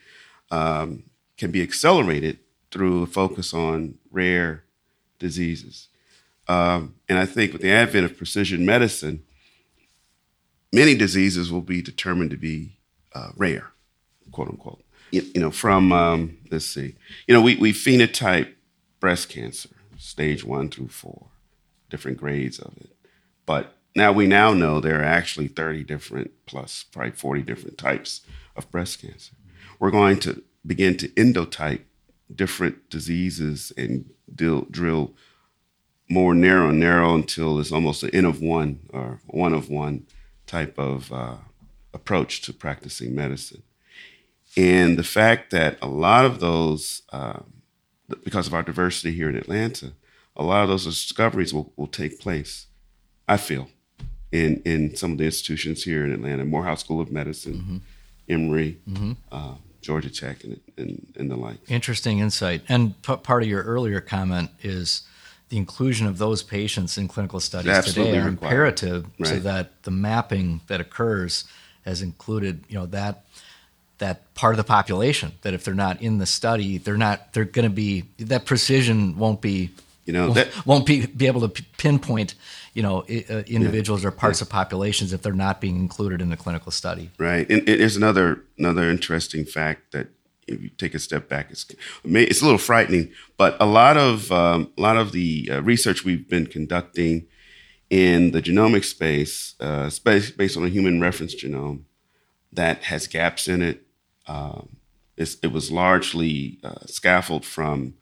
[0.51, 1.05] um,
[1.37, 2.39] can be accelerated
[2.71, 4.65] through a focus on rare
[5.19, 5.89] diseases.
[6.49, 9.23] Um, and I think with the advent of precision medicine,
[10.73, 12.79] many diseases will be determined to be
[13.15, 13.71] uh, rare,
[14.33, 14.83] quote unquote.
[15.11, 18.55] You, you know, from, um, let's see, you know, we, we phenotype
[18.99, 21.27] breast cancer, stage one through four,
[21.91, 22.91] different grades of it.
[23.45, 28.23] But now we now know there are actually 30 different plus probably 40 different types
[28.57, 29.35] of breast cancer.
[29.79, 31.83] We're going to begin to endotype
[32.35, 35.13] different diseases and drill, drill
[36.09, 40.07] more narrow and narrow until it's almost an N of one or one of one
[40.47, 41.37] type of uh,
[41.95, 43.63] approach to practicing medicine.
[44.57, 47.41] And the fact that a lot of those, uh,
[48.25, 49.93] because of our diversity here in Atlanta,
[50.37, 52.67] a lot of those discoveries will, will take place,
[53.27, 53.69] I feel,
[54.33, 57.77] in, in some of the institutions here in Atlanta, Morehouse School of Medicine, mm-hmm.
[58.29, 59.13] Emory, mm-hmm.
[59.31, 61.59] Uh, Georgia Tech, and, and, and, the like.
[61.69, 62.63] Interesting insight.
[62.69, 65.03] And p- part of your earlier comment is
[65.51, 68.29] the inclusion of those patients in clinical studies today are required.
[68.29, 69.29] imperative right.
[69.29, 71.45] so that the mapping that occurs
[71.85, 73.25] has included, you know, that
[73.99, 77.45] that part of the population that if they're not in the study, they're not they're
[77.45, 79.71] going to be that precision won't be
[80.05, 82.35] you know won't, that, won't be, be able to pinpoint
[82.75, 84.09] you know uh, individuals yeah.
[84.09, 84.45] or parts yeah.
[84.45, 87.97] of populations if they're not being included in the clinical study right and, and there's
[87.97, 90.09] another another interesting fact that
[90.47, 91.67] if you take a step back, it's
[92.05, 93.11] it's a little frightening.
[93.37, 97.27] But a lot of um, a lot of the uh, research we've been conducting
[97.91, 101.83] in the genomic space, uh, space based on a human reference genome,
[102.53, 103.87] that has gaps in it.
[104.27, 104.77] Um,
[105.17, 107.95] it was largely uh, scaffolded from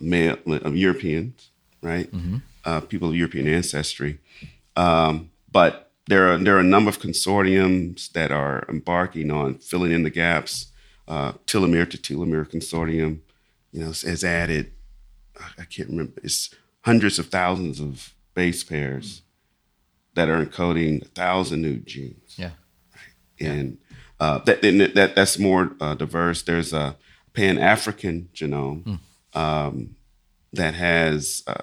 [0.00, 1.50] male, of Europeans,
[1.82, 2.10] right?
[2.10, 2.36] Mm-hmm.
[2.64, 4.18] Uh, people of European ancestry,
[4.76, 9.92] um, but there are there are a number of consortiums that are embarking on filling
[9.92, 10.70] in the gaps
[11.10, 13.18] uh, telomere to telomere consortium,
[13.72, 14.72] you know, has added,
[15.58, 19.22] I can't remember, it's hundreds of thousands of base pairs
[20.14, 22.36] that are encoding a thousand new genes.
[22.36, 22.50] Yeah.
[23.40, 23.78] and
[24.20, 26.42] uh, that, that that's more uh, diverse.
[26.42, 26.96] There's a
[27.32, 28.98] Pan African genome mm.
[29.34, 29.96] Um,
[30.52, 31.62] that has uh,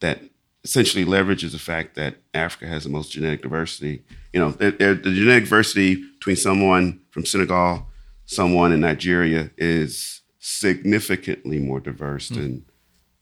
[0.00, 0.20] that
[0.64, 4.02] essentially leverages the fact that Africa has the most genetic diversity.
[4.32, 7.88] You know, the genetic diversity between someone from Senegal,
[8.26, 12.36] someone in Nigeria is significantly more diverse mm.
[12.36, 12.64] than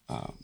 [0.09, 0.35] um,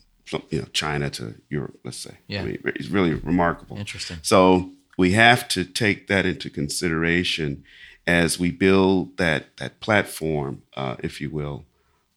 [0.50, 1.78] you know China to Europe.
[1.84, 3.76] Let's say, yeah, I mean, it's really remarkable.
[3.78, 4.18] Interesting.
[4.22, 7.64] So we have to take that into consideration
[8.06, 11.64] as we build that that platform, uh, if you will,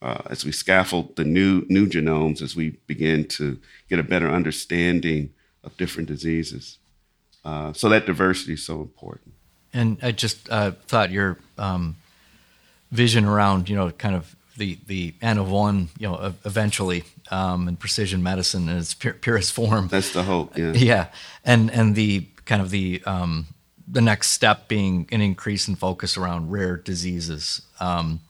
[0.02, 3.60] uh, as we scaffold the new new genomes, as we begin to
[3.90, 5.32] get a better understanding
[5.64, 6.78] of different diseases.
[7.44, 9.34] Uh, so that diversity is so important.
[9.74, 11.96] And I just uh, thought your um,
[12.92, 17.68] vision around, you know, kind of the the N of one, you know, eventually um,
[17.68, 19.88] in precision medicine in its purest form.
[19.88, 20.58] That's the hope.
[20.58, 20.74] Yeah.
[20.76, 21.08] Yeah,
[21.44, 23.48] and and the kind of the um,
[23.88, 27.62] the next step being an increase in focus around rare diseases.
[27.80, 28.22] Um,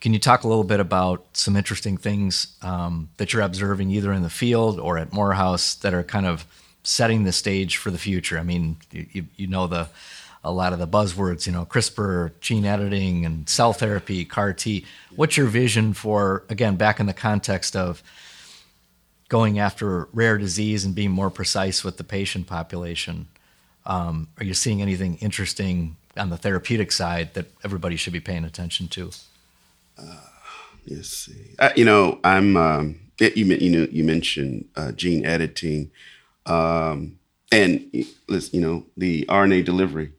[0.00, 4.12] can you talk a little bit about some interesting things um, that you're observing either
[4.12, 6.46] in the field or at Morehouse that are kind of
[6.84, 8.38] setting the stage for the future?
[8.38, 9.88] I mean, you, you know the
[10.44, 14.84] a lot of the buzzwords, you know, CRISPR, gene editing, and cell therapy, CAR T.
[15.16, 18.02] What's your vision for again back in the context of
[19.28, 23.26] going after rare disease and being more precise with the patient population?
[23.84, 28.44] Um, are you seeing anything interesting on the therapeutic side that everybody should be paying
[28.44, 29.10] attention to?
[30.88, 31.54] Let's see.
[31.58, 32.56] Uh, you know, I'm.
[32.56, 35.90] Um, you you know you mentioned uh, gene editing,
[36.46, 37.18] um,
[37.50, 40.12] and you know the RNA delivery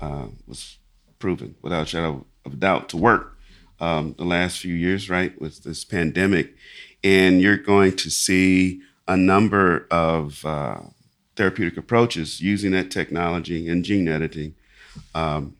[0.00, 0.78] uh, was
[1.18, 3.36] proven without a shadow of doubt to work
[3.80, 6.54] um, the last few years, right, with this pandemic,
[7.02, 10.80] and you're going to see a number of uh,
[11.36, 14.54] therapeutic approaches using that technology and gene editing.
[15.14, 15.56] Um,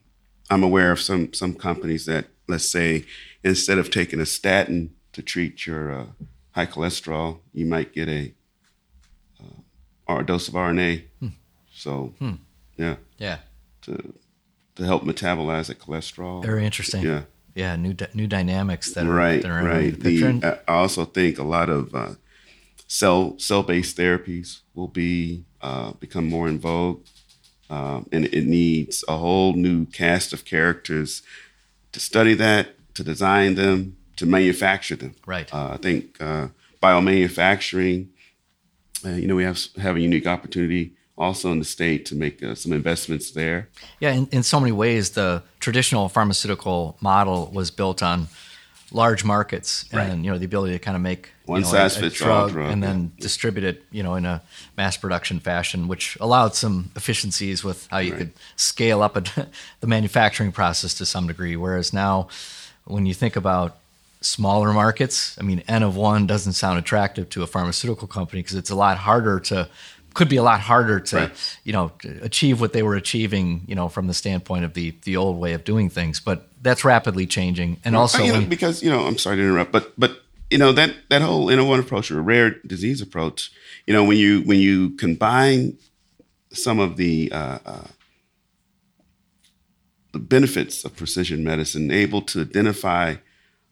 [0.50, 3.04] I'm aware of some some companies that, let's say,
[3.44, 6.06] instead of taking a statin to treat your uh,
[6.52, 8.32] high cholesterol, you might get a
[9.40, 9.60] uh,
[10.08, 11.04] or a dose of RNA.
[11.20, 11.28] Hmm.
[11.72, 12.34] So, hmm.
[12.76, 13.38] yeah, yeah,
[13.82, 14.14] to
[14.76, 16.42] to help metabolize that cholesterol.
[16.42, 17.02] Very interesting.
[17.02, 17.22] Yeah,
[17.54, 19.98] yeah, new new dynamics that are right, that are right.
[19.98, 22.14] The, I also think a lot of uh,
[22.86, 27.04] cell cell based therapies will be uh, become more in vogue,
[27.70, 31.22] um, and it needs a whole new cast of characters
[31.92, 35.14] to study that, to design them, to manufacture them.
[35.26, 35.52] Right.
[35.52, 36.48] Uh, I think uh,
[36.82, 38.08] biomanufacturing.
[39.04, 42.42] Uh, you know, we have have a unique opportunity also in the state to make
[42.42, 43.68] uh, some investments there.
[44.00, 48.28] Yeah, in, in so many ways, the traditional pharmaceutical model was built on
[48.94, 50.18] large markets and right.
[50.24, 52.48] you know the ability to kind of make one know, size a, fits drug, all
[52.48, 53.22] drug and then yeah.
[53.22, 54.40] distribute it you know in a
[54.76, 58.18] mass production fashion which allowed some efficiencies with how you right.
[58.18, 59.48] could scale up a,
[59.80, 62.28] the manufacturing process to some degree whereas now
[62.84, 63.76] when you think about
[64.20, 68.56] smaller markets i mean n of one doesn't sound attractive to a pharmaceutical company because
[68.56, 69.68] it's a lot harder to
[70.14, 71.58] could be a lot harder to right.
[71.64, 71.92] you know
[72.22, 75.52] achieve what they were achieving you know from the standpoint of the the old way
[75.52, 79.18] of doing things but that's rapidly changing and also you know, because you know i'm
[79.18, 82.22] sorry to interrupt but but you know that that whole N of one approach or
[82.22, 83.52] rare disease approach
[83.86, 85.76] you know when you when you combine
[86.52, 87.86] some of the uh, uh,
[90.14, 93.16] the benefits of precision medicine able to identify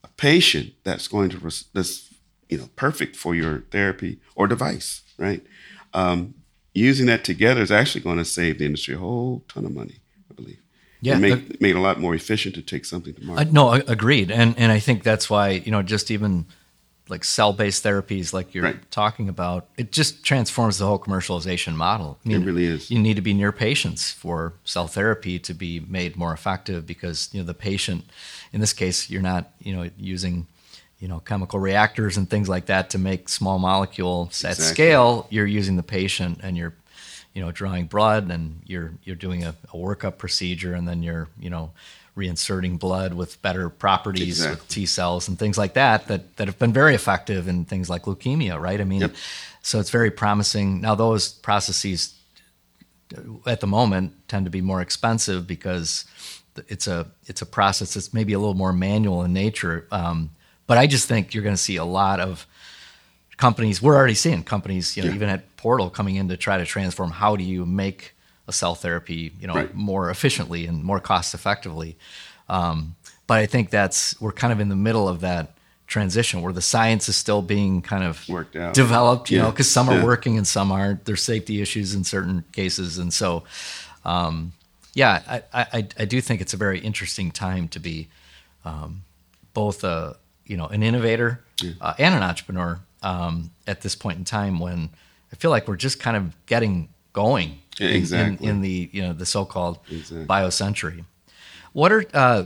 [0.05, 1.39] a patient that's going to
[1.73, 2.13] that's
[2.51, 5.43] you know perfect for your therapy or device right
[5.95, 6.35] um,
[6.75, 10.01] using that together is actually going to save the industry a whole ton of money,
[10.31, 10.59] I believe.
[11.01, 13.49] Yeah, and make, make it a lot more efficient to take something to market.
[13.49, 16.47] Uh, no, agreed, and and I think that's why you know just even
[17.13, 18.91] like cell based therapies, like you're right.
[18.91, 22.19] talking about, it just transforms the whole commercialization model.
[22.25, 22.91] I mean, it really is.
[22.91, 27.29] You need to be near patients for cell therapy to be made more effective because
[27.33, 28.07] you know the patient,
[28.53, 30.47] in this case, you're not you know using
[30.99, 34.65] you know chemical reactors and things like that to make small molecules exactly.
[34.65, 36.75] at scale you're using the patient and you're
[37.35, 41.29] you know drawing blood and you're you're doing a, a workup procedure and then you're
[41.39, 41.71] you know
[42.17, 44.57] reinserting blood with better properties exactly.
[44.57, 47.89] with T cells and things like that that that have been very effective in things
[47.89, 49.15] like leukemia right I mean yep.
[49.63, 52.15] so it's very promising now those processes
[53.47, 56.05] at the moment tend to be more expensive because
[56.69, 60.31] it's a it's a process that's maybe a little more manual in nature um,
[60.67, 62.47] but I just think you're going to see a lot of
[63.37, 63.83] companies.
[63.83, 65.15] We're already seeing companies, you know, yeah.
[65.17, 68.15] even at Portal coming in to try to transform how do you make
[68.49, 69.73] a cell therapy, you know, right.
[69.75, 71.97] more efficiently and more cost effectively.
[72.49, 72.97] Um,
[73.29, 75.55] but I think that's we're kind of in the middle of that
[75.87, 79.31] transition where the science is still being kind of worked out, developed.
[79.31, 79.45] You yeah.
[79.45, 80.05] know, because some are yeah.
[80.05, 81.05] working and some aren't.
[81.05, 83.45] There's safety issues in certain cases, and so.
[84.05, 84.53] Um,
[84.95, 88.09] yeah, I, I, I do think it's a very interesting time to be
[88.65, 89.05] um,
[89.55, 91.73] both a you know an innovator yeah.
[91.81, 94.91] uh, and an entrepreneur um, at this point in time when
[95.33, 98.47] I feel like we're just kind of getting going exactly.
[98.47, 100.27] in, in, the you know the so-called exactly.
[100.27, 101.05] biocentury.
[101.73, 102.45] What are uh,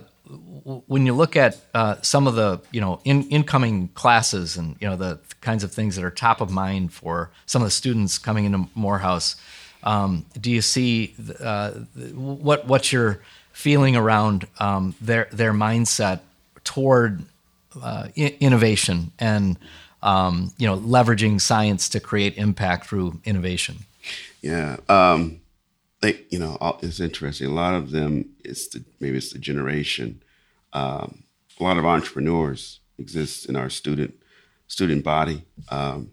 [0.86, 4.88] when you look at uh, some of the you know in, incoming classes and you
[4.88, 8.18] know the kinds of things that are top of mind for some of the students
[8.18, 9.36] coming into Morehouse?
[9.82, 11.72] Um, do you see uh,
[12.14, 13.20] what what's your
[13.52, 16.20] feeling around um, their their mindset
[16.64, 17.24] toward
[17.82, 19.58] uh, innovation and
[20.06, 23.78] um, you know leveraging science to create impact through innovation?
[24.40, 25.40] Yeah, um,
[26.00, 27.48] they you know it's interesting.
[27.48, 30.22] A lot of them it's the maybe it's the generation.
[30.72, 31.24] Um,
[31.58, 34.14] a lot of entrepreneurs exist in our student
[34.68, 35.42] student body.
[35.68, 36.12] Um,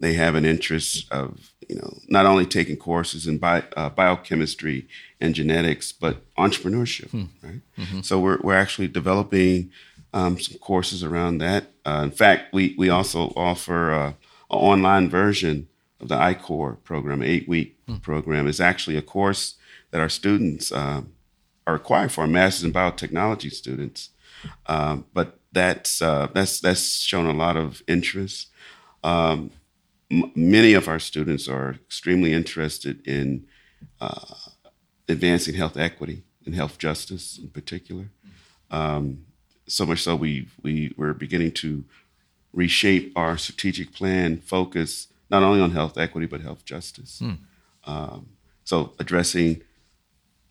[0.00, 4.88] they have an interest of you know not only taking courses in bi- uh, biochemistry
[5.20, 7.10] and genetics, but entrepreneurship.
[7.10, 7.24] Hmm.
[7.42, 7.60] Right.
[7.78, 8.00] Mm-hmm.
[8.00, 9.70] So we're we're actually developing
[10.12, 11.64] um, some courses around that.
[11.84, 14.14] Uh, in fact, we we also offer uh, an
[14.50, 15.68] online version
[16.00, 17.96] of the I-Corps program, eight week hmm.
[17.96, 18.46] program.
[18.46, 19.54] is actually a course
[19.90, 21.02] that our students uh,
[21.66, 24.10] are required for, our masters in biotechnology students.
[24.66, 28.48] Um, but that's uh, that's that's shown a lot of interest.
[29.02, 29.50] Um,
[30.10, 33.46] m- many of our students are extremely interested in
[34.00, 34.34] uh,
[35.08, 38.10] advancing health equity and health justice in particular.
[38.70, 39.26] Um,
[39.70, 41.84] so much so we we we're beginning to
[42.52, 47.20] reshape our strategic plan focus not only on health equity but health justice.
[47.20, 47.32] Hmm.
[47.84, 48.26] Um,
[48.64, 49.62] so addressing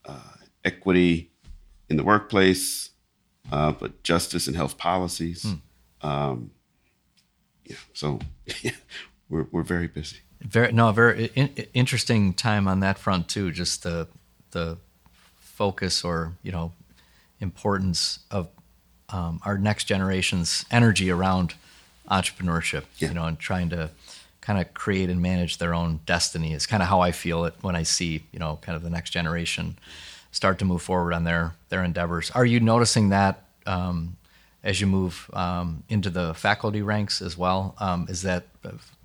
[0.06, 1.32] uh, equity
[1.90, 2.92] in the workplace,
[3.52, 5.44] uh, but justice and health policies.
[6.02, 6.08] Hmm.
[6.08, 6.52] Um,
[7.66, 8.20] yeah, so
[9.30, 10.18] we're we're very busy.
[10.42, 13.52] Very no, very in, interesting time on that front too.
[13.52, 14.08] Just the
[14.52, 14.78] the
[15.36, 16.72] focus or you know
[17.42, 18.50] importance of
[19.12, 21.56] um, our next generation's energy around
[22.10, 22.84] entrepreneurship.
[22.98, 23.10] Yeah.
[23.10, 23.90] You know, and trying to
[24.42, 27.54] kind of create and manage their own destiny is kind of how I feel it
[27.62, 29.78] when I see you know kind of the next generation
[30.32, 32.32] start to move forward on their their endeavors.
[32.32, 34.16] Are you noticing that um,
[34.64, 37.76] as you move um, into the faculty ranks as well?
[37.80, 38.48] Um, is that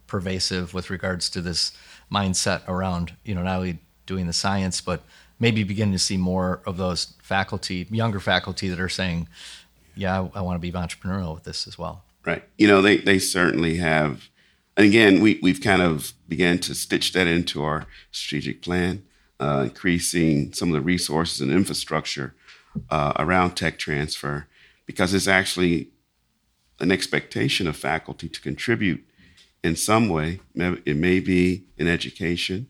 [0.07, 1.73] pervasive with regards to this
[2.13, 5.03] mindset around you know not only doing the science but
[5.41, 9.29] maybe beginning to see more of those faculty, younger faculty that are saying,
[9.97, 12.43] "Yeah, I, I want to be entrepreneurial with this as well." Right.
[12.59, 14.29] You know, they they certainly have
[14.77, 19.05] and again, we, we've kind of began to stitch that into our strategic plan,
[19.39, 22.35] uh, increasing some of the resources and infrastructure
[22.91, 24.49] uh, around tech transfer,
[24.85, 25.91] because it's actually
[26.81, 29.05] an expectation of faculty to contribute
[29.63, 30.41] in some way.
[30.57, 32.67] It may be in education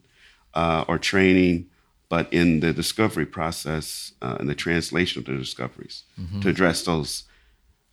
[0.53, 1.67] uh, or training,
[2.09, 6.39] but in the discovery process uh, and the translation of the discoveries mm-hmm.
[6.41, 7.23] to address those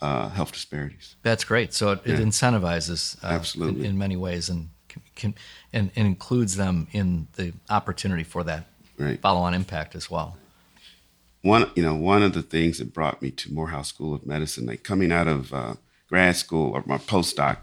[0.01, 1.17] uh, health disparities.
[1.23, 1.73] That's great.
[1.73, 2.15] So it, yeah.
[2.15, 4.71] it incentivizes uh, absolutely in, in, many ways and
[5.15, 5.35] can,
[5.73, 8.67] and, and, includes them in the opportunity for that
[8.99, 9.21] right.
[9.21, 10.37] follow-on impact as well.
[11.43, 14.67] One, you know, one of the things that brought me to Morehouse School of Medicine,
[14.67, 15.75] like coming out of uh,
[16.09, 17.59] grad school or my postdoc,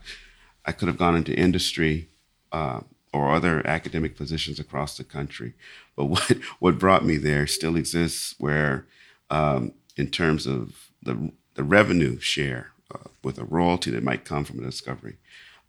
[0.65, 2.09] I could have gone into industry
[2.51, 2.81] uh,
[3.13, 5.53] or other academic positions across the country.
[5.95, 8.85] But what what brought me there still exists, where
[9.29, 14.43] um, in terms of the the revenue share uh, with a royalty that might come
[14.43, 15.17] from a discovery.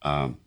[0.03, 0.39] Um,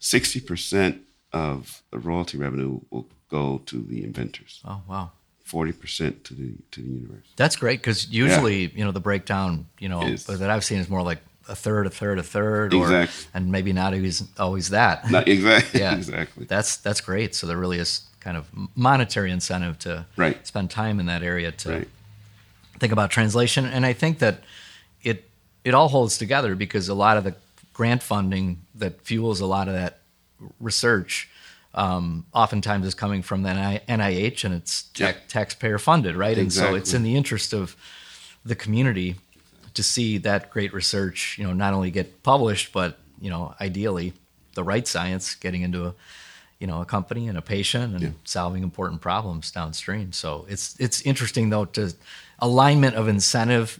[0.00, 1.00] 60%
[1.32, 4.60] of the royalty revenue will go to the inventors.
[4.64, 5.12] Oh, wow.
[5.46, 7.26] 40% to the to the universe.
[7.36, 8.68] That's great because usually, yeah.
[8.74, 11.90] you know, the breakdown, you know, that I've seen is more like a third, a
[11.90, 13.26] third, a third, or, exactly.
[13.34, 15.10] and maybe not always always that.
[15.10, 15.80] Not exactly.
[15.80, 16.46] yeah, exactly.
[16.46, 17.34] That's that's great.
[17.34, 20.44] So there really is kind of monetary incentive to right.
[20.46, 21.88] spend time in that area to right.
[22.78, 24.40] think about translation, and I think that
[25.02, 25.24] it
[25.64, 27.34] it all holds together because a lot of the
[27.72, 29.98] grant funding that fuels a lot of that
[30.60, 31.28] research
[31.74, 35.28] um, oftentimes is coming from the NIH and it's yep.
[35.28, 36.36] taxpayer funded, right?
[36.36, 36.42] Exactly.
[36.42, 37.76] And so it's in the interest of
[38.44, 39.16] the community
[39.78, 44.12] to see that great research, you know, not only get published, but you know, ideally,
[44.54, 45.94] the right science getting into a
[46.58, 48.10] you know a company and a patient and yeah.
[48.24, 50.12] solving important problems downstream.
[50.12, 51.92] So it's it's interesting though to
[52.40, 53.78] alignment of incentive.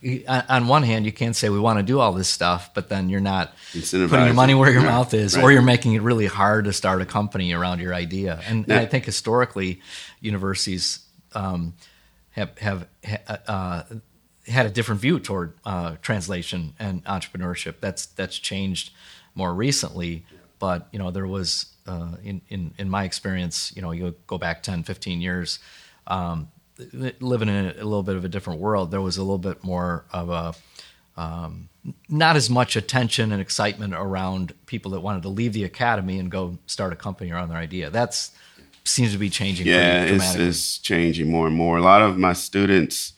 [0.48, 3.08] On one hand, you can't say we want to do all this stuff, but then
[3.08, 5.42] you're not putting your money where your mouth is, right.
[5.42, 8.40] or you're making it really hard to start a company around your idea.
[8.46, 8.74] And, yeah.
[8.74, 9.80] and I think historically,
[10.20, 11.00] universities
[11.34, 11.74] um,
[12.30, 12.86] have have
[13.48, 13.82] uh,
[14.48, 17.76] had a different view toward uh, translation and entrepreneurship.
[17.80, 18.92] That's that's changed
[19.34, 20.24] more recently,
[20.58, 24.38] but you know there was uh, in, in in my experience, you know, you go
[24.38, 25.58] back 10, 15 years.
[26.06, 26.50] Um,
[27.20, 30.04] living in a, little bit of a different world, there was a little bit more
[30.12, 30.54] of a
[31.20, 31.68] um,
[32.08, 36.30] not as much attention and excitement around people that wanted to leave the academy and
[36.30, 37.90] go start a company around their idea.
[37.90, 38.30] That's
[38.84, 39.66] seems to be changing.
[39.66, 41.78] Yeah, it's, it's changing more and more.
[41.78, 43.14] A lot of my students,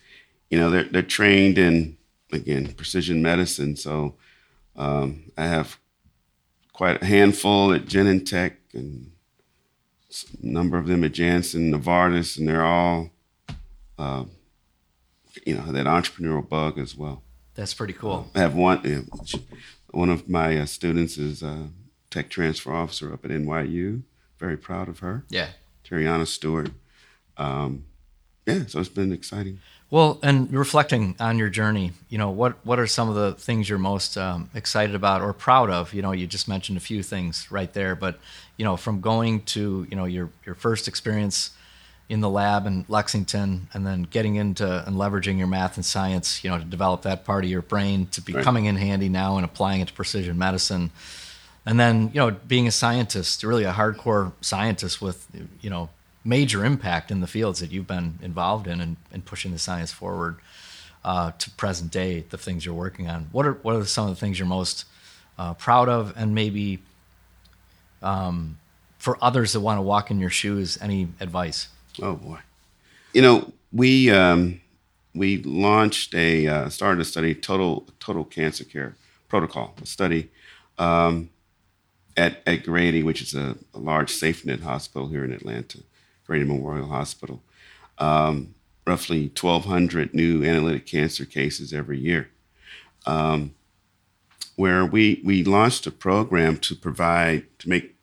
[0.50, 1.96] you know, they're they're trained in
[2.32, 3.76] again precision medicine.
[3.76, 4.16] So
[4.76, 5.78] um, I have
[6.72, 9.12] quite a handful at Genentech and
[10.42, 13.10] a number of them at Janssen, Novartis, and they're all,
[13.98, 14.24] uh,
[15.46, 17.22] you know, that entrepreneurial bug as well.
[17.54, 18.30] That's pretty cool.
[18.34, 19.08] I have one.
[19.90, 21.68] One of my uh, students is a
[22.10, 24.02] tech transfer officer up at NYU.
[24.38, 25.24] Very proud of her.
[25.28, 25.48] Yeah.
[25.84, 26.70] Terriana Stewart.
[27.36, 27.84] Um,
[28.46, 29.60] yeah, so it's been exciting.
[29.90, 33.68] Well, and reflecting on your journey, you know, what what are some of the things
[33.68, 35.92] you're most um, excited about or proud of?
[35.92, 38.20] You know, you just mentioned a few things right there, but
[38.56, 41.50] you know, from going to you know your your first experience
[42.08, 46.44] in the lab in Lexington, and then getting into and leveraging your math and science,
[46.44, 48.44] you know, to develop that part of your brain to be right.
[48.44, 50.92] coming in handy now and applying it to precision medicine,
[51.66, 55.26] and then you know, being a scientist, really a hardcore scientist with
[55.60, 55.88] you know
[56.24, 59.90] major impact in the fields that you've been involved in and, and pushing the science
[59.92, 60.36] forward
[61.04, 63.28] uh, to present day, the things you're working on.
[63.32, 64.84] What are what are some of the things you're most
[65.38, 66.80] uh, proud of, and maybe
[68.02, 68.58] um,
[68.98, 71.68] for others that want to walk in your shoes, any advice?
[72.02, 72.38] Oh boy,
[73.14, 74.60] you know we um,
[75.14, 78.96] we launched a uh, started a study total total cancer care
[79.28, 80.30] protocol a study
[80.78, 81.30] um,
[82.16, 85.78] at at Grady, which is a, a, large SafeNet hospital here in Atlanta,
[86.30, 87.42] Grady Memorial Hospital.
[87.98, 88.54] Um,
[88.86, 92.30] roughly 1,200 new analytic cancer cases every year.
[93.04, 93.56] Um,
[94.54, 97.96] where we we launched a program to provide to make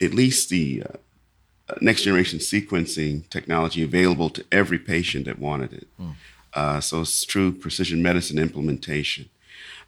[0.00, 5.88] at least the uh, next generation sequencing technology available to every patient that wanted it.
[6.00, 6.14] Mm.
[6.54, 9.28] Uh, so it's true precision medicine implementation.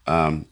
[0.07, 0.45] Um,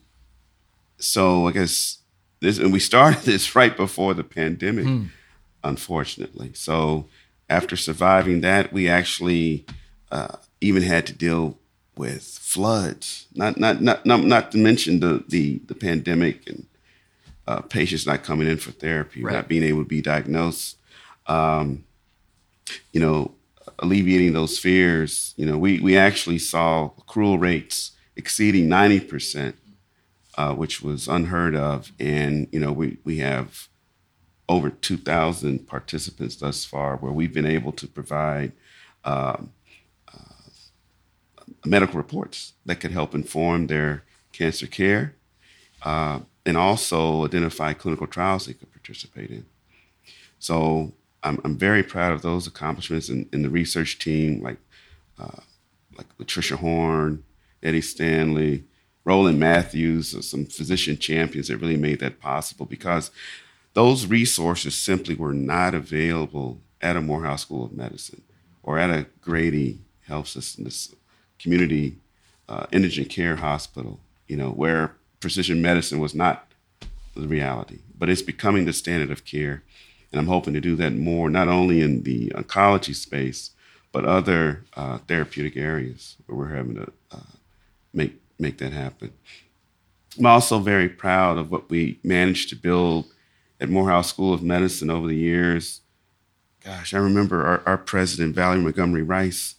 [0.97, 1.99] so I guess
[2.39, 5.09] this, and we started this right before the pandemic, mm.
[5.63, 6.51] Unfortunately.
[6.53, 7.07] So
[7.49, 9.65] after surviving that, we actually
[10.11, 11.57] uh, even had to deal
[11.95, 13.27] with floods.
[13.33, 16.65] Not not not not, not to mention the, the the pandemic and
[17.47, 19.33] uh, patients not coming in for therapy, right.
[19.33, 20.77] not being able to be diagnosed
[21.27, 21.83] um,
[22.91, 23.31] you know,
[23.79, 25.33] alleviating those fears.
[25.37, 29.53] You know, we, we actually saw accrual rates exceeding 90%,
[30.37, 31.91] uh, which was unheard of.
[31.99, 33.67] And, you know, we, we have
[34.49, 38.51] over 2,000 participants thus far where we've been able to provide
[39.03, 39.51] um,
[40.13, 40.41] uh,
[41.65, 45.15] medical reports that could help inform their cancer care
[45.83, 49.45] uh, and also identify clinical trials they could participate in.
[50.39, 50.93] So
[51.23, 54.57] I'm, I'm very proud of those accomplishments in, in the research team, like
[55.19, 55.41] uh,
[55.97, 57.23] like Latricia Horn,
[57.63, 58.63] Eddie Stanley,
[59.03, 63.09] Roland Matthews, some physician champions that really made that possible because
[63.77, 68.23] those resources simply were not available at a Morehouse School of Medicine
[68.63, 70.95] or at a Grady Health System, this
[71.37, 71.97] community
[72.49, 76.51] uh, indigent care hospital, you know, where precision medicine was not
[77.13, 79.61] the reality, but it's becoming the standard of care.
[80.11, 83.51] And I'm hoping to do that more, not only in the oncology space,
[83.91, 87.35] but other uh, therapeutic areas where we're having to uh,
[87.93, 89.13] make, make that happen.
[90.17, 93.05] I'm also very proud of what we managed to build
[93.59, 95.81] at Morehouse School of Medicine over the years.
[96.63, 99.55] Gosh, I remember our, our president, Valerie Montgomery Rice.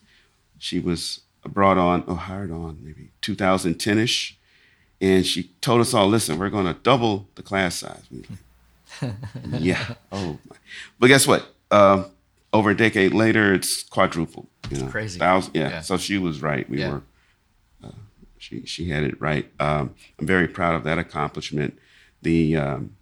[0.58, 4.36] She was brought on, or hired on, maybe 2010 ish.
[5.00, 8.02] And she told us all, listen, we're going to double the class size.
[8.10, 9.12] Like,
[9.60, 9.94] yeah.
[10.12, 10.56] Oh, my.
[10.98, 11.46] but guess what?
[11.70, 12.06] Um,
[12.52, 14.48] over a decade later, it's quadrupled.
[14.70, 15.18] You know, crazy.
[15.18, 15.68] Thousand, yeah.
[15.68, 15.80] yeah.
[15.80, 16.68] So she was right.
[16.68, 16.92] We yeah.
[16.92, 17.02] were.
[17.84, 17.90] Uh,
[18.38, 19.50] she she had it right.
[19.60, 21.78] Um, I'm very proud of that accomplishment.
[22.22, 22.96] The um,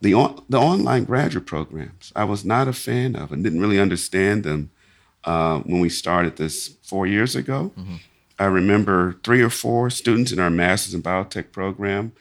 [0.00, 3.80] the on, the online graduate programs I was not a fan of and didn't really
[3.80, 4.70] understand them
[5.24, 7.72] uh, when we started this four years ago.
[7.78, 7.96] Mm-hmm.
[8.38, 12.12] I remember three or four students in our master's in biotech program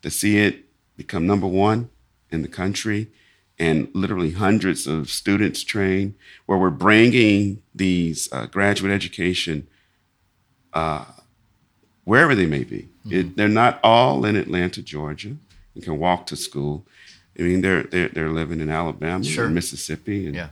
[0.00, 0.64] to see it
[0.96, 1.90] become number one
[2.30, 3.08] in the country
[3.58, 6.14] and literally hundreds of students trained,
[6.46, 9.66] where we're bringing these uh, graduate education
[10.72, 11.04] uh,
[12.04, 12.88] wherever they may be.
[13.04, 13.12] Mm-hmm.
[13.12, 15.36] It, they're not all in Atlanta, Georgia,
[15.74, 16.86] and can walk to school.
[17.38, 19.46] I mean, they're they're, they're living in Alabama, sure.
[19.46, 20.48] and Mississippi, and yeah.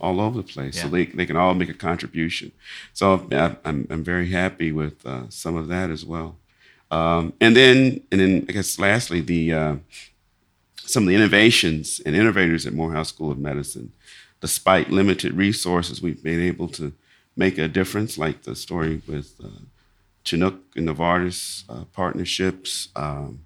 [0.00, 0.76] all over the place.
[0.76, 0.84] Yeah.
[0.84, 2.52] So they, they can all make a contribution.
[2.92, 3.26] So
[3.64, 6.36] I'm I'm very happy with uh, some of that as well.
[6.90, 9.76] Um, and then and then I guess lastly the uh,
[10.76, 13.92] some of the innovations and innovators at Morehouse School of Medicine.
[14.40, 16.94] Despite limited resources, we've been able to
[17.36, 19.60] make a difference, like the story with uh,
[20.24, 23.40] Chinook and Novartis uh, partnerships, um,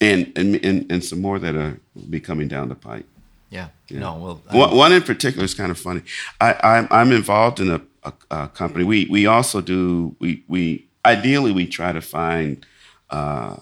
[0.00, 1.78] and, and and and some more that are
[2.08, 3.06] be coming down the pipe.
[3.50, 3.68] Yeah.
[3.88, 3.98] yeah.
[3.98, 4.14] No.
[4.16, 6.02] Well, one, one, in particular is kind of funny.
[6.40, 8.84] I, I'm, I'm involved in a, a, a, company.
[8.84, 12.64] We we also do we we ideally we try to find
[13.10, 13.56] uh,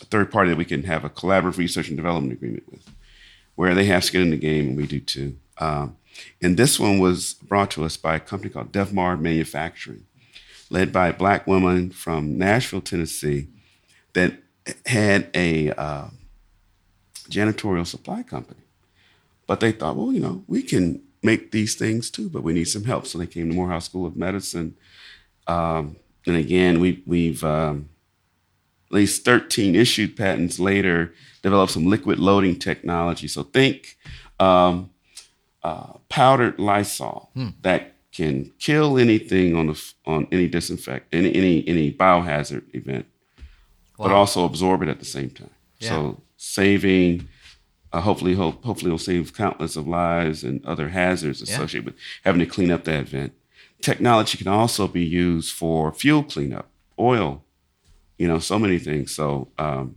[0.00, 2.88] a third party that we can have a collaborative research and development agreement with,
[3.56, 5.36] where they have skin in the game and we do too.
[5.58, 5.96] Um,
[6.40, 10.04] and this one was brought to us by a company called Devmar Manufacturing,
[10.70, 13.48] led by a black woman from Nashville, Tennessee,
[14.12, 14.43] that
[14.86, 16.08] had a uh,
[17.28, 18.60] janitorial supply company.
[19.46, 22.64] But they thought, well, you know, we can make these things too, but we need
[22.64, 23.06] some help.
[23.06, 24.76] So they came to Morehouse School of Medicine.
[25.46, 25.96] Um,
[26.26, 27.88] and again, we, we've um,
[28.90, 31.12] at least 13 issued patents later
[31.42, 33.28] developed some liquid loading technology.
[33.28, 33.96] So think
[34.40, 34.90] um,
[35.62, 37.48] uh, powdered Lysol hmm.
[37.62, 43.06] that can kill anything on the on any disinfect any any any biohazard event,
[43.96, 44.08] wow.
[44.08, 45.50] but also absorb it at the same time.
[45.78, 45.88] Yeah.
[45.88, 47.28] So saving.
[47.92, 51.92] Uh, hopefully, hope, hopefully, it'll save countless of lives and other hazards associated yeah.
[51.92, 53.32] with having to clean up that event.
[53.80, 56.68] Technology can also be used for fuel cleanup,
[56.98, 57.44] oil,
[58.18, 59.14] you know, so many things.
[59.14, 59.94] So, um,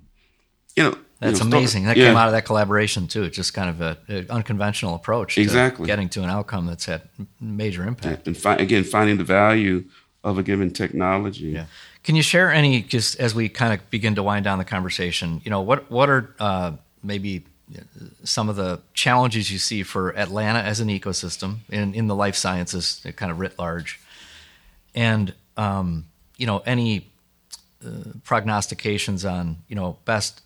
[0.75, 1.85] you know, that's you know, amazing.
[1.85, 2.07] That yeah.
[2.07, 3.23] came out of that collaboration too.
[3.23, 5.37] It's just kind of an unconventional approach.
[5.37, 5.87] exactly.
[5.87, 7.01] getting to an outcome that's had
[7.41, 8.27] major impact.
[8.27, 9.85] And fi- again, finding the value
[10.23, 11.47] of a given technology.
[11.47, 11.65] Yeah.
[12.07, 15.41] Can you share any, just as we kind of begin to wind down the conversation,
[15.43, 16.71] you know, what, what are uh,
[17.03, 17.43] maybe
[18.23, 22.37] some of the challenges you see for Atlanta as an ecosystem in, in the life
[22.37, 23.99] sciences kind of writ large?
[24.95, 26.05] And, um,
[26.37, 27.07] you know, any
[27.85, 27.89] uh,
[28.23, 30.41] prognostications on, you know, best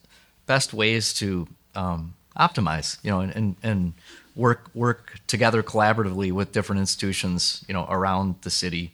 [0.47, 3.93] best ways to um, optimize, you know, and, and, and
[4.35, 8.93] work work together collaboratively with different institutions, you know, around the city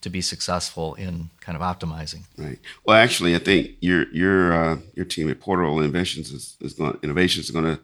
[0.00, 2.22] to be successful in kind of optimizing.
[2.36, 2.58] Right.
[2.84, 6.98] Well, actually, I think your your uh, your team at Portal Innovations is, is going
[7.02, 7.80] innovations is going to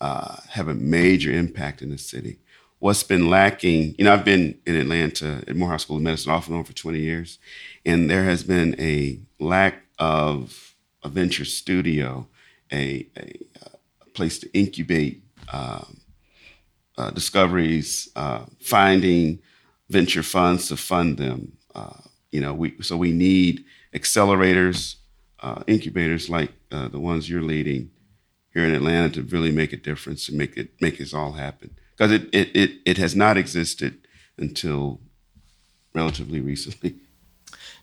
[0.00, 2.38] uh, have a major impact in the city.
[2.80, 6.48] What's been lacking, you know, I've been in Atlanta at Morehouse School of Medicine off
[6.48, 7.38] and on for 20 years,
[7.86, 12.26] and there has been a lack of a venture studio
[12.72, 13.38] a, a,
[14.02, 16.00] a place to incubate um,
[16.98, 19.38] uh, discoveries, uh, finding
[19.88, 21.56] venture funds to fund them.
[21.74, 23.64] Uh, you know, we so we need
[23.94, 24.96] accelerators,
[25.40, 27.90] uh, incubators like uh, the ones you're leading
[28.52, 31.70] here in Atlanta to really make a difference and make it make this all happen
[31.96, 34.06] because it, it it it has not existed
[34.38, 35.00] until
[35.94, 36.96] relatively recently.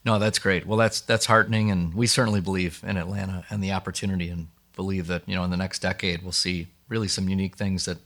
[0.04, 0.66] No, that's great.
[0.66, 5.06] Well, that's that's heartening, and we certainly believe in Atlanta and the opportunity and believe
[5.08, 8.00] that you know in the next decade we'll see really some unique things that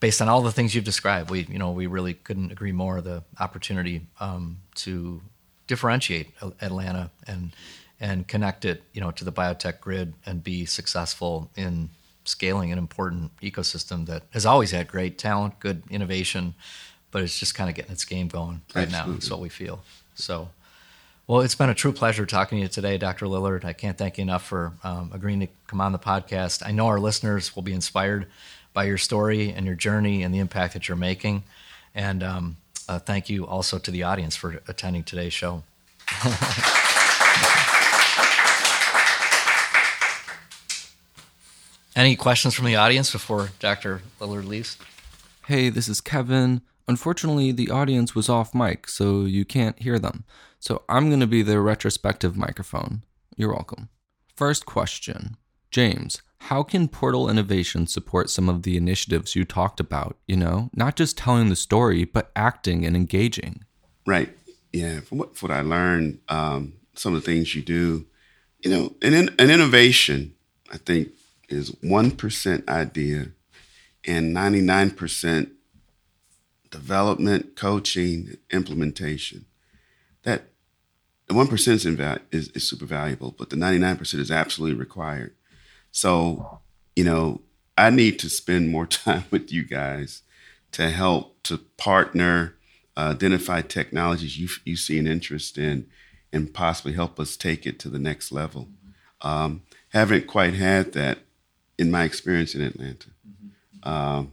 [0.00, 3.00] based on all the things you've described we you know we really couldn't agree more
[3.00, 5.20] the opportunity um, to
[5.66, 6.30] differentiate
[6.60, 7.54] Atlanta and
[8.00, 11.90] and connect it you know to the biotech grid and be successful in
[12.24, 16.54] scaling an important ecosystem that has always had great talent good innovation
[17.10, 19.10] but it's just kind of getting its game going right Absolutely.
[19.10, 19.80] now that's what we feel
[20.14, 20.48] so
[21.28, 23.26] well, it's been a true pleasure talking to you today, Dr.
[23.26, 23.62] Lillard.
[23.62, 26.62] I can't thank you enough for um, agreeing to come on the podcast.
[26.64, 28.28] I know our listeners will be inspired
[28.78, 31.42] by your story and your journey and the impact that you're making.
[31.96, 32.58] And um,
[32.88, 35.64] uh, thank you also to the audience for attending today's show.
[41.96, 44.02] Any questions from the audience before Dr.
[44.20, 44.78] Lillard leaves?
[45.46, 46.60] Hey, this is Kevin.
[46.86, 50.22] Unfortunately, the audience was off mic, so you can't hear them.
[50.60, 53.02] So I'm going to be the retrospective microphone.
[53.36, 53.88] You're welcome.
[54.36, 55.36] First question
[55.70, 60.16] James, how can Portal Innovation support some of the initiatives you talked about?
[60.26, 63.64] You know, not just telling the story, but acting and engaging.
[64.06, 64.36] Right.
[64.72, 65.00] Yeah.
[65.00, 68.06] From what, from what I learned, um, some of the things you do,
[68.60, 70.34] you know, an, an innovation,
[70.72, 71.10] I think,
[71.48, 73.28] is 1% idea
[74.06, 75.50] and 99%
[76.70, 79.46] development, coaching, implementation
[80.22, 80.44] that
[81.26, 81.86] the one percent is,
[82.32, 85.34] is, is super valuable, but the ninety nine percent is absolutely required.
[85.90, 86.60] So,
[86.96, 87.40] you know,
[87.76, 90.22] I need to spend more time with you guys
[90.72, 92.54] to help to partner,
[92.96, 95.86] uh, identify technologies you you see an interest in,
[96.32, 98.68] and possibly help us take it to the next level.
[99.22, 101.18] Um, haven't quite had that
[101.78, 103.08] in my experience in Atlanta.
[103.26, 103.88] Mm-hmm.
[103.88, 104.32] Um,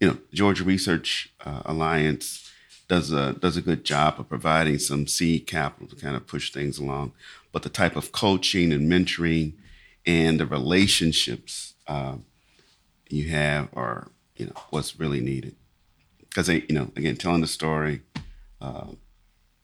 [0.00, 2.50] you know, Georgia Research uh, Alliance
[2.88, 6.52] does a does a good job of providing some seed capital to kind of push
[6.52, 7.12] things along.
[7.52, 9.54] But the type of coaching and mentoring
[10.06, 12.16] and the relationships uh,
[13.08, 15.54] you have are you know what's really needed
[16.34, 18.00] because they you know again telling the story,
[18.60, 18.86] uh,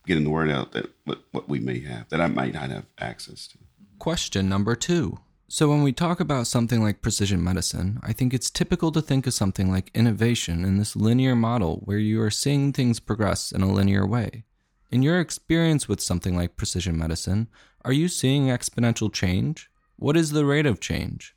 [0.06, 2.86] getting the word out that what, what we may have that I might not have
[2.98, 3.58] access to.
[3.98, 5.18] Question number two.
[5.48, 9.26] So, when we talk about something like precision medicine, I think it's typical to think
[9.26, 13.60] of something like innovation in this linear model where you are seeing things progress in
[13.60, 14.44] a linear way.
[14.92, 17.48] In your experience with something like precision medicine,
[17.84, 19.69] are you seeing exponential change?
[20.00, 21.36] What is the rate of change?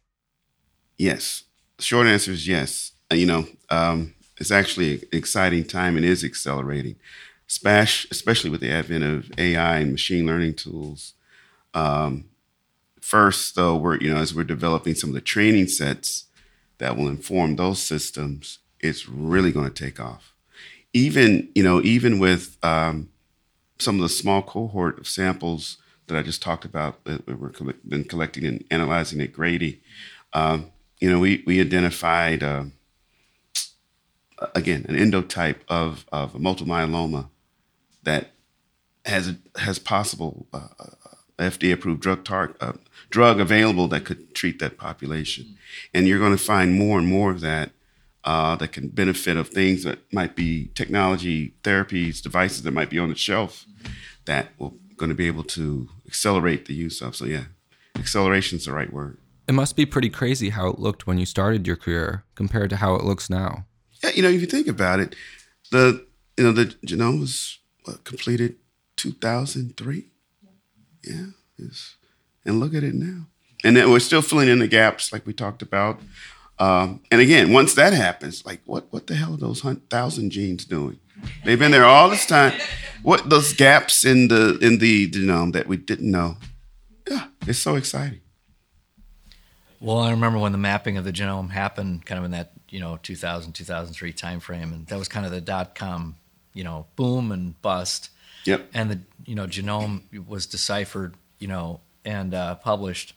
[0.97, 1.43] Yes.
[1.79, 2.93] Short answer is yes.
[3.11, 6.95] You know, um, it's actually an exciting time and is accelerating,
[7.47, 11.13] especially with the advent of AI and machine learning tools.
[11.75, 12.25] Um,
[13.03, 16.27] First, though, we're you know as we're developing some of the training sets
[16.77, 20.33] that will inform those systems, it's really going to take off.
[20.93, 23.09] Even you know even with um,
[23.77, 25.79] some of the small cohort of samples
[26.13, 29.81] that I just talked about that we've been collecting and analyzing at Grady,
[30.33, 32.43] um, you know we we identified.
[32.43, 32.65] Uh,
[34.55, 37.29] again, an endotype of, of multiple myeloma
[38.03, 38.31] that
[39.05, 40.85] has has possible uh, uh
[41.39, 42.73] FDA approved drug tar- uh,
[43.09, 45.57] drug available that could treat that population.
[45.93, 47.71] And you're going to find more and more of that
[48.23, 52.99] uh, that can benefit of things that might be technology, therapies, devices that might be
[52.99, 53.65] on the shelf
[54.25, 57.15] that will going to be able to accelerate the use of.
[57.15, 57.45] So yeah,
[57.97, 59.17] acceleration is the right word.
[59.47, 62.77] It must be pretty crazy how it looked when you started your career compared to
[62.77, 63.65] how it looks now.
[64.03, 65.15] Yeah, you know, if you think about it,
[65.71, 66.05] the
[66.37, 68.55] you know the genome was what, completed
[68.97, 70.09] 2003.
[71.03, 71.25] Yeah,
[72.45, 73.27] and look at it now.
[73.63, 76.01] And then we're still filling in the gaps like we talked about.
[76.59, 80.65] Um, and again, once that happens, like what what the hell are those thousand genes
[80.65, 80.99] doing?
[81.43, 82.53] They've been there all this time.
[83.01, 86.37] What those gaps in the in the genome that we didn't know?
[87.09, 88.21] Yeah, it's so exciting.
[89.79, 92.79] Well, I remember when the mapping of the genome happened, kind of in that you
[92.79, 96.15] know 2000 2003 timeframe, and that was kind of the dot com
[96.53, 98.09] you know boom and bust.
[98.45, 98.69] Yep.
[98.73, 103.15] And the you know genome was deciphered you know and uh, published.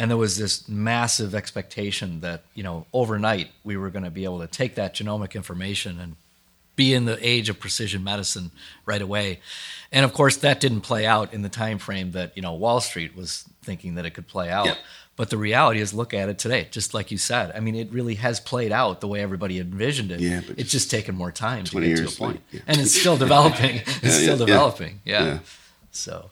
[0.00, 4.24] And there was this massive expectation that you know overnight we were going to be
[4.24, 6.16] able to take that genomic information and
[6.74, 8.50] be in the age of precision medicine
[8.86, 9.40] right away.
[9.92, 12.80] And of course, that didn't play out in the time frame that you know Wall
[12.80, 14.78] Street was thinking that it could play out.
[15.16, 16.68] But the reality is, look at it today.
[16.70, 20.10] Just like you said, I mean, it really has played out the way everybody envisioned
[20.12, 20.20] it.
[20.20, 22.60] Yeah, but it's just taken more time to get to a point, yeah.
[22.66, 23.82] and it's still developing.
[24.02, 25.02] It's yeah, still developing.
[25.04, 25.24] Yeah.
[25.24, 25.38] yeah.
[25.90, 26.30] So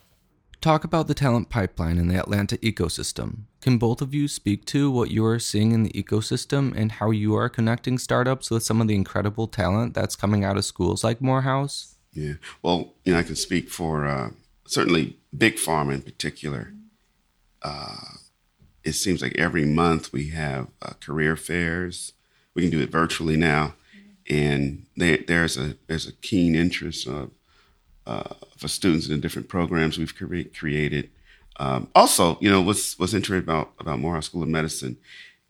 [0.61, 3.43] Talk about the talent pipeline in the Atlanta ecosystem.
[3.61, 7.13] Can both of you speak to what you are seeing in the ecosystem and how
[7.13, 11.05] you are connecting startups with some of the incredible talent that's coming out of schools
[11.05, 11.95] like Morehouse?
[12.13, 12.35] Yeah.
[12.61, 14.31] Well, you know, I can speak for uh,
[14.67, 16.73] certainly big pharma in particular.
[17.63, 18.17] Uh,
[18.83, 22.15] it seems like every month we have uh, career fairs.
[22.55, 23.75] We can do it virtually now,
[24.29, 27.31] and there, there's a there's a keen interest of
[28.09, 31.11] uh, for students in the different programs we've cre- created.
[31.61, 34.97] Um, also, you know, what's what's interesting about about Morehouse School of Medicine,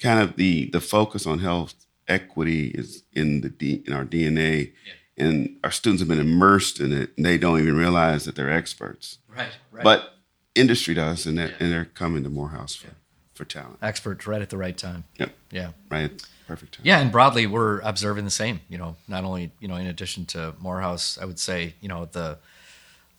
[0.01, 1.75] kind of the the focus on health
[2.09, 5.27] equity is in the D, in our DNA, yeah.
[5.27, 8.51] and our students have been immersed in it, and they don't even realize that they're
[8.51, 9.19] experts.
[9.29, 9.49] Right.
[9.71, 9.85] right.
[9.85, 10.15] But
[10.55, 11.51] industry does, and yeah.
[11.61, 12.95] and they're coming to Morehouse for, yeah.
[13.39, 13.79] For talent.
[13.81, 15.05] Experts right at the right time.
[15.17, 15.31] Yep.
[15.51, 15.71] Yeah.
[15.91, 16.11] Right.
[16.47, 16.75] Perfect.
[16.75, 16.83] Time.
[16.85, 18.61] Yeah, and broadly, we're observing the same.
[18.69, 22.07] You know, not only you know, in addition to Morehouse, I would say you know
[22.07, 22.39] the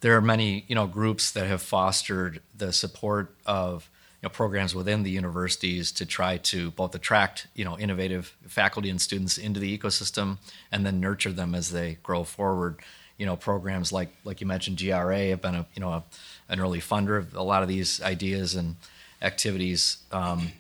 [0.02, 3.90] there are many you know groups that have fostered the support of
[4.22, 8.90] you know, programs within the universities to try to both attract you know innovative faculty
[8.90, 10.38] and students into the ecosystem
[10.72, 12.80] and then nurture them as they grow forward.
[13.18, 16.04] You know programs like like you mentioned GRA have been a you know a,
[16.50, 18.76] an early funder of a lot of these ideas and
[19.22, 19.98] activities.
[20.12, 20.52] Um,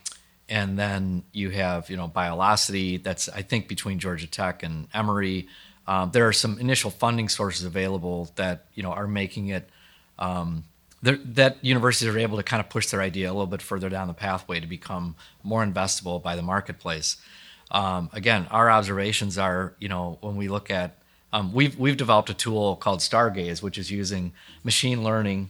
[0.49, 5.47] and then you have you know Biolocity that's I think between Georgia Tech and Emory
[5.89, 9.69] um, there are some initial funding sources available that you know are making it
[10.17, 10.63] um,
[11.01, 14.07] that universities are able to kind of push their idea a little bit further down
[14.07, 17.17] the pathway to become more investable by the marketplace.
[17.71, 20.97] Um, again, our observations are you know when we look at
[21.33, 24.33] um, we've we've developed a tool called Stargaze, which is using
[24.63, 25.49] machine learning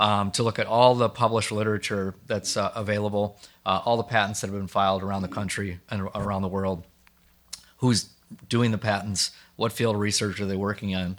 [0.00, 4.40] um, to look at all the published literature that's uh, available, uh, all the patents
[4.40, 6.84] that have been filed around the country and around the world,
[7.76, 8.08] who's
[8.48, 11.18] doing the patents, what field of research are they working on,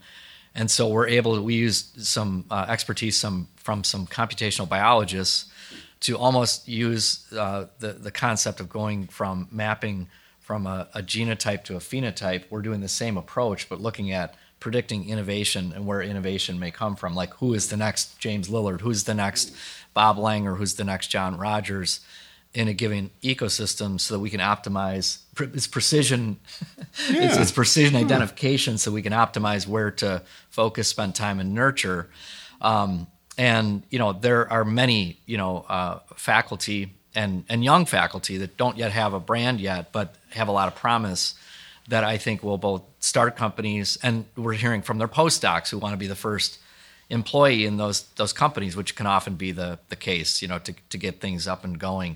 [0.55, 5.51] and so we're able to we use some uh, expertise some from some computational biologists
[5.99, 10.07] to almost use uh, the the concept of going from mapping
[10.39, 12.45] from a, a genotype to a phenotype.
[12.49, 16.95] We're doing the same approach, but looking at predicting innovation and where innovation may come
[16.95, 17.13] from.
[17.13, 18.79] Like who is the next James Lillard?
[18.79, 19.53] Who's the next
[19.93, 20.57] Bob Langer?
[20.57, 21.99] Who's the next John Rogers?
[22.53, 26.37] in a given ecosystem so that we can optimize it's precision
[27.09, 27.23] Yeah.
[27.23, 32.09] it's, it's precision identification so we can optimize where to focus spend time and nurture
[32.59, 33.07] um,
[33.37, 38.57] and you know there are many you know uh, faculty and and young faculty that
[38.57, 41.35] don't yet have a brand yet but have a lot of promise
[41.91, 45.91] that I think will both start companies and we're hearing from their postdocs who want
[45.91, 46.57] to be the first
[47.09, 50.73] employee in those those companies, which can often be the the case, you know, to
[50.89, 52.15] to get things up and going.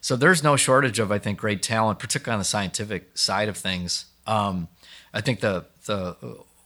[0.00, 3.56] So there's no shortage of I think great talent, particularly on the scientific side of
[3.56, 4.06] things.
[4.26, 4.66] Um,
[5.12, 6.16] I think the the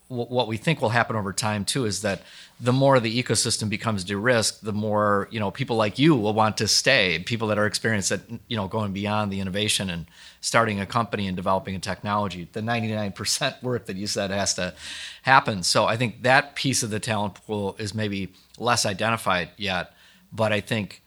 [0.09, 2.23] what we think will happen over time too is that
[2.59, 6.57] the more the ecosystem becomes de-risked, the more you know people like you will want
[6.57, 7.19] to stay.
[7.19, 10.07] People that are experienced at you know going beyond the innovation and
[10.41, 12.49] starting a company and developing a technology.
[12.53, 14.75] The 99% work that you said has to
[15.23, 15.63] happen.
[15.63, 19.93] So I think that piece of the talent pool is maybe less identified yet.
[20.33, 21.03] But I think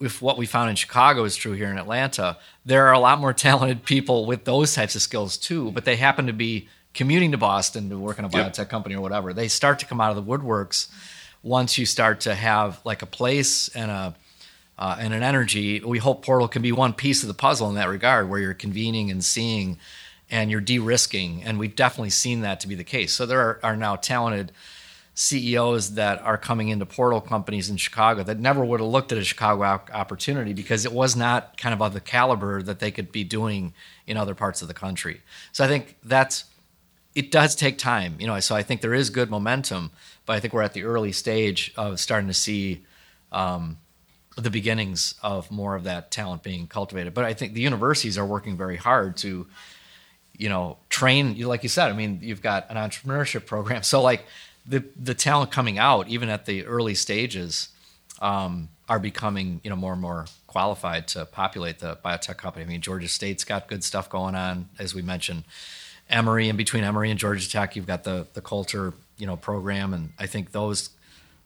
[0.00, 3.18] if what we found in Chicago is true here in Atlanta, there are a lot
[3.18, 7.32] more talented people with those types of skills too, but they happen to be commuting
[7.32, 8.68] to Boston to work in a biotech yep.
[8.68, 9.32] company or whatever.
[9.32, 10.88] They start to come out of the woodworks
[11.42, 14.14] once you start to have like a place and a
[14.80, 15.80] uh, and an energy.
[15.80, 18.54] We hope Portal can be one piece of the puzzle in that regard, where you're
[18.54, 19.78] convening and seeing,
[20.30, 23.12] and you're de-risking, and we've definitely seen that to be the case.
[23.12, 24.52] So there are, are now talented
[25.14, 29.18] CEOs that are coming into Portal companies in Chicago that never would have looked at
[29.18, 29.62] a Chicago
[29.92, 33.74] opportunity because it was not kind of of the caliber that they could be doing
[34.06, 35.20] in other parts of the country.
[35.52, 36.44] So I think that's
[37.14, 38.38] it does take time, you know.
[38.40, 39.90] So I think there is good momentum,
[40.26, 42.84] but I think we're at the early stage of starting to see
[43.32, 43.78] um,
[44.36, 47.14] the beginnings of more of that talent being cultivated.
[47.14, 49.46] But I think the universities are working very hard to,
[50.36, 51.38] you know, train.
[51.40, 54.24] Like you said, I mean, you've got an entrepreneurship program, so like
[54.66, 57.70] the the talent coming out, even at the early stages,
[58.20, 62.64] um, are becoming you know more and more qualified to populate the biotech company.
[62.64, 65.44] I mean, Georgia State's got good stuff going on, as we mentioned.
[66.10, 69.94] Emory, in between Emory and Georgia Tech, you've got the the Coulter you know program,
[69.94, 70.90] and I think those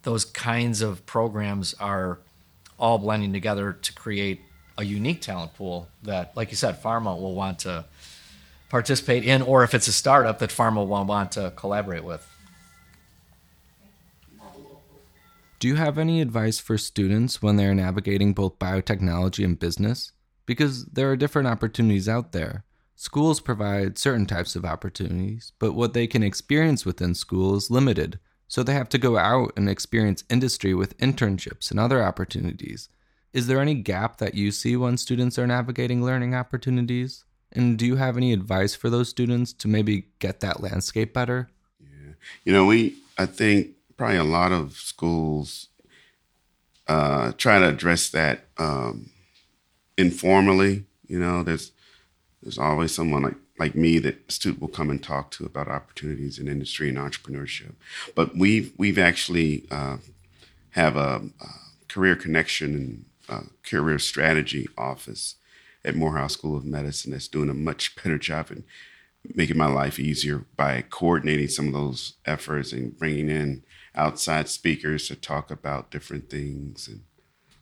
[0.02, 2.18] those kinds of programs are
[2.78, 4.40] all blending together to create
[4.76, 7.84] a unique talent pool that, like you said, pharma will want to
[8.68, 12.28] participate in, or if it's a startup that pharma will want to collaborate with.
[15.60, 20.12] Do you have any advice for students when they're navigating both biotechnology and business?
[20.44, 22.64] Because there are different opportunities out there.
[22.96, 28.18] Schools provide certain types of opportunities, but what they can experience within school is limited.
[28.46, 32.88] So they have to go out and experience industry with internships and other opportunities.
[33.32, 37.24] Is there any gap that you see when students are navigating learning opportunities?
[37.50, 41.48] And do you have any advice for those students to maybe get that landscape better?
[41.80, 42.12] Yeah.
[42.44, 45.68] You know, we, I think probably a lot of schools
[46.86, 49.10] uh, try to address that um,
[49.98, 50.84] informally.
[51.06, 51.72] You know, there's,
[52.44, 55.68] there's always someone like like me that a student will come and talk to about
[55.68, 57.74] opportunities in industry and entrepreneurship.
[58.14, 59.98] But we've we've actually uh,
[60.70, 61.46] have a, a,
[61.88, 65.36] career connection and career strategy office
[65.84, 68.64] at Morehouse School of Medicine that's doing a much better job in
[69.34, 73.62] making my life easier by coordinating some of those efforts and bringing in
[73.94, 77.02] outside speakers to talk about different things and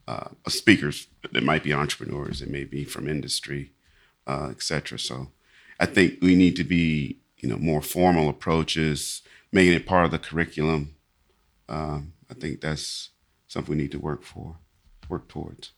[0.09, 3.71] uh, speakers that might be entrepreneurs, it may be from industry,
[4.27, 4.99] uh, et cetera.
[4.99, 5.29] So
[5.79, 10.11] I think we need to be, you know, more formal approaches, making it part of
[10.11, 10.95] the curriculum.
[11.69, 13.11] Um, I think that's
[13.49, 14.57] something we need to work for,
[15.09, 15.73] work towards.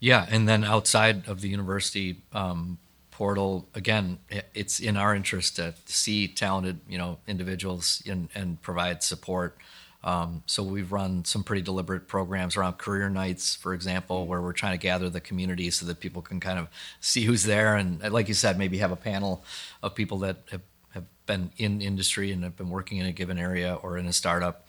[0.00, 2.78] Yeah, and then outside of the university um,
[3.10, 4.18] portal, again,
[4.54, 9.56] it's in our interest to see talented, you know, individuals and, and provide support.
[10.04, 14.52] Um, so we've run some pretty deliberate programs around career nights, for example, where we're
[14.52, 16.68] trying to gather the community so that people can kind of
[17.00, 19.44] see who's there, and like you said, maybe have a panel
[19.82, 23.38] of people that have, have been in industry and have been working in a given
[23.38, 24.66] area or in a startup.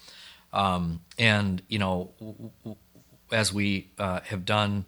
[0.51, 2.11] Um, and you know,
[3.31, 4.85] as we uh, have done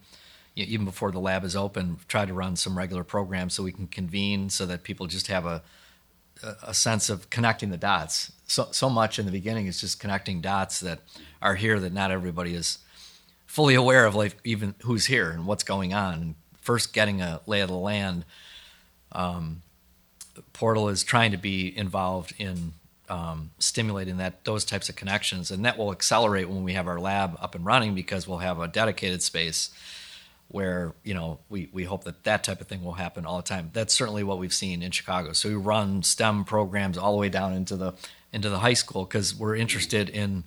[0.56, 3.88] even before the lab is open, try to run some regular programs so we can
[3.88, 5.62] convene so that people just have a
[6.64, 8.32] a sense of connecting the dots.
[8.48, 11.00] So so much in the beginning is just connecting dots that
[11.42, 12.80] are here that not everybody is
[13.46, 16.14] fully aware of, like even who's here and what's going on.
[16.14, 18.26] And first, getting a lay of the land.
[19.12, 19.62] Um,
[20.52, 22.74] Portal is trying to be involved in
[23.08, 27.00] um, stimulating that those types of connections, and that will accelerate when we have our
[27.00, 29.70] lab up and running because we'll have a dedicated space
[30.50, 33.44] where you know we, we hope that that type of thing will happen all the
[33.44, 33.72] time.
[33.74, 35.34] That's certainly what we've seen in Chicago.
[35.34, 37.94] So we run STEM programs all the way down into the
[38.32, 40.44] into the high school because we're interested in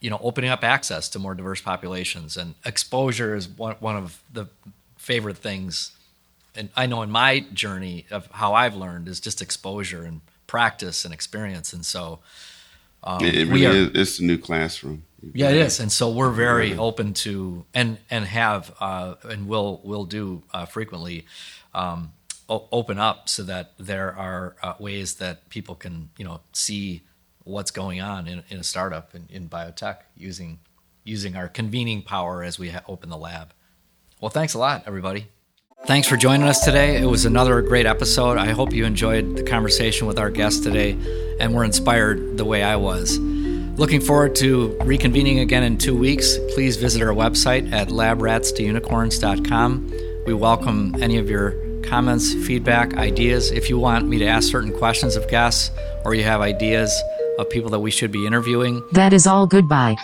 [0.00, 4.22] you know opening up access to more diverse populations and exposure is one, one of
[4.32, 4.46] the
[4.96, 5.92] favorite things,
[6.54, 11.04] and I know in my journey of how I've learned is just exposure and practice
[11.04, 12.20] and experience, and so
[13.02, 13.90] um, it, really are, is.
[13.94, 15.04] It's a new classroom.
[15.34, 19.80] Yeah, it is, and so we're very open to and and have uh, and will
[19.84, 21.26] will do uh, frequently.
[21.74, 22.12] Um,
[22.48, 27.02] open up so that there are uh, ways that people can you know see
[27.44, 30.58] what's going on in, in a startup in, in biotech using
[31.04, 33.52] using our convening power as we ha- open the lab.
[34.20, 35.28] Well, thanks a lot, everybody.
[35.86, 37.00] Thanks for joining us today.
[37.00, 38.36] It was another great episode.
[38.36, 40.98] I hope you enjoyed the conversation with our guest today
[41.40, 43.18] and were inspired the way I was.
[43.76, 46.36] Looking forward to reconvening again in two weeks.
[46.54, 49.92] Please visit our website at labratstounicorns.com.
[50.26, 51.52] We welcome any of your
[51.82, 53.50] comments, feedback, ideas.
[53.50, 55.70] If you want me to ask certain questions of guests
[56.04, 56.94] or you have ideas
[57.38, 59.96] of people that we should be interviewing, that is all goodbye.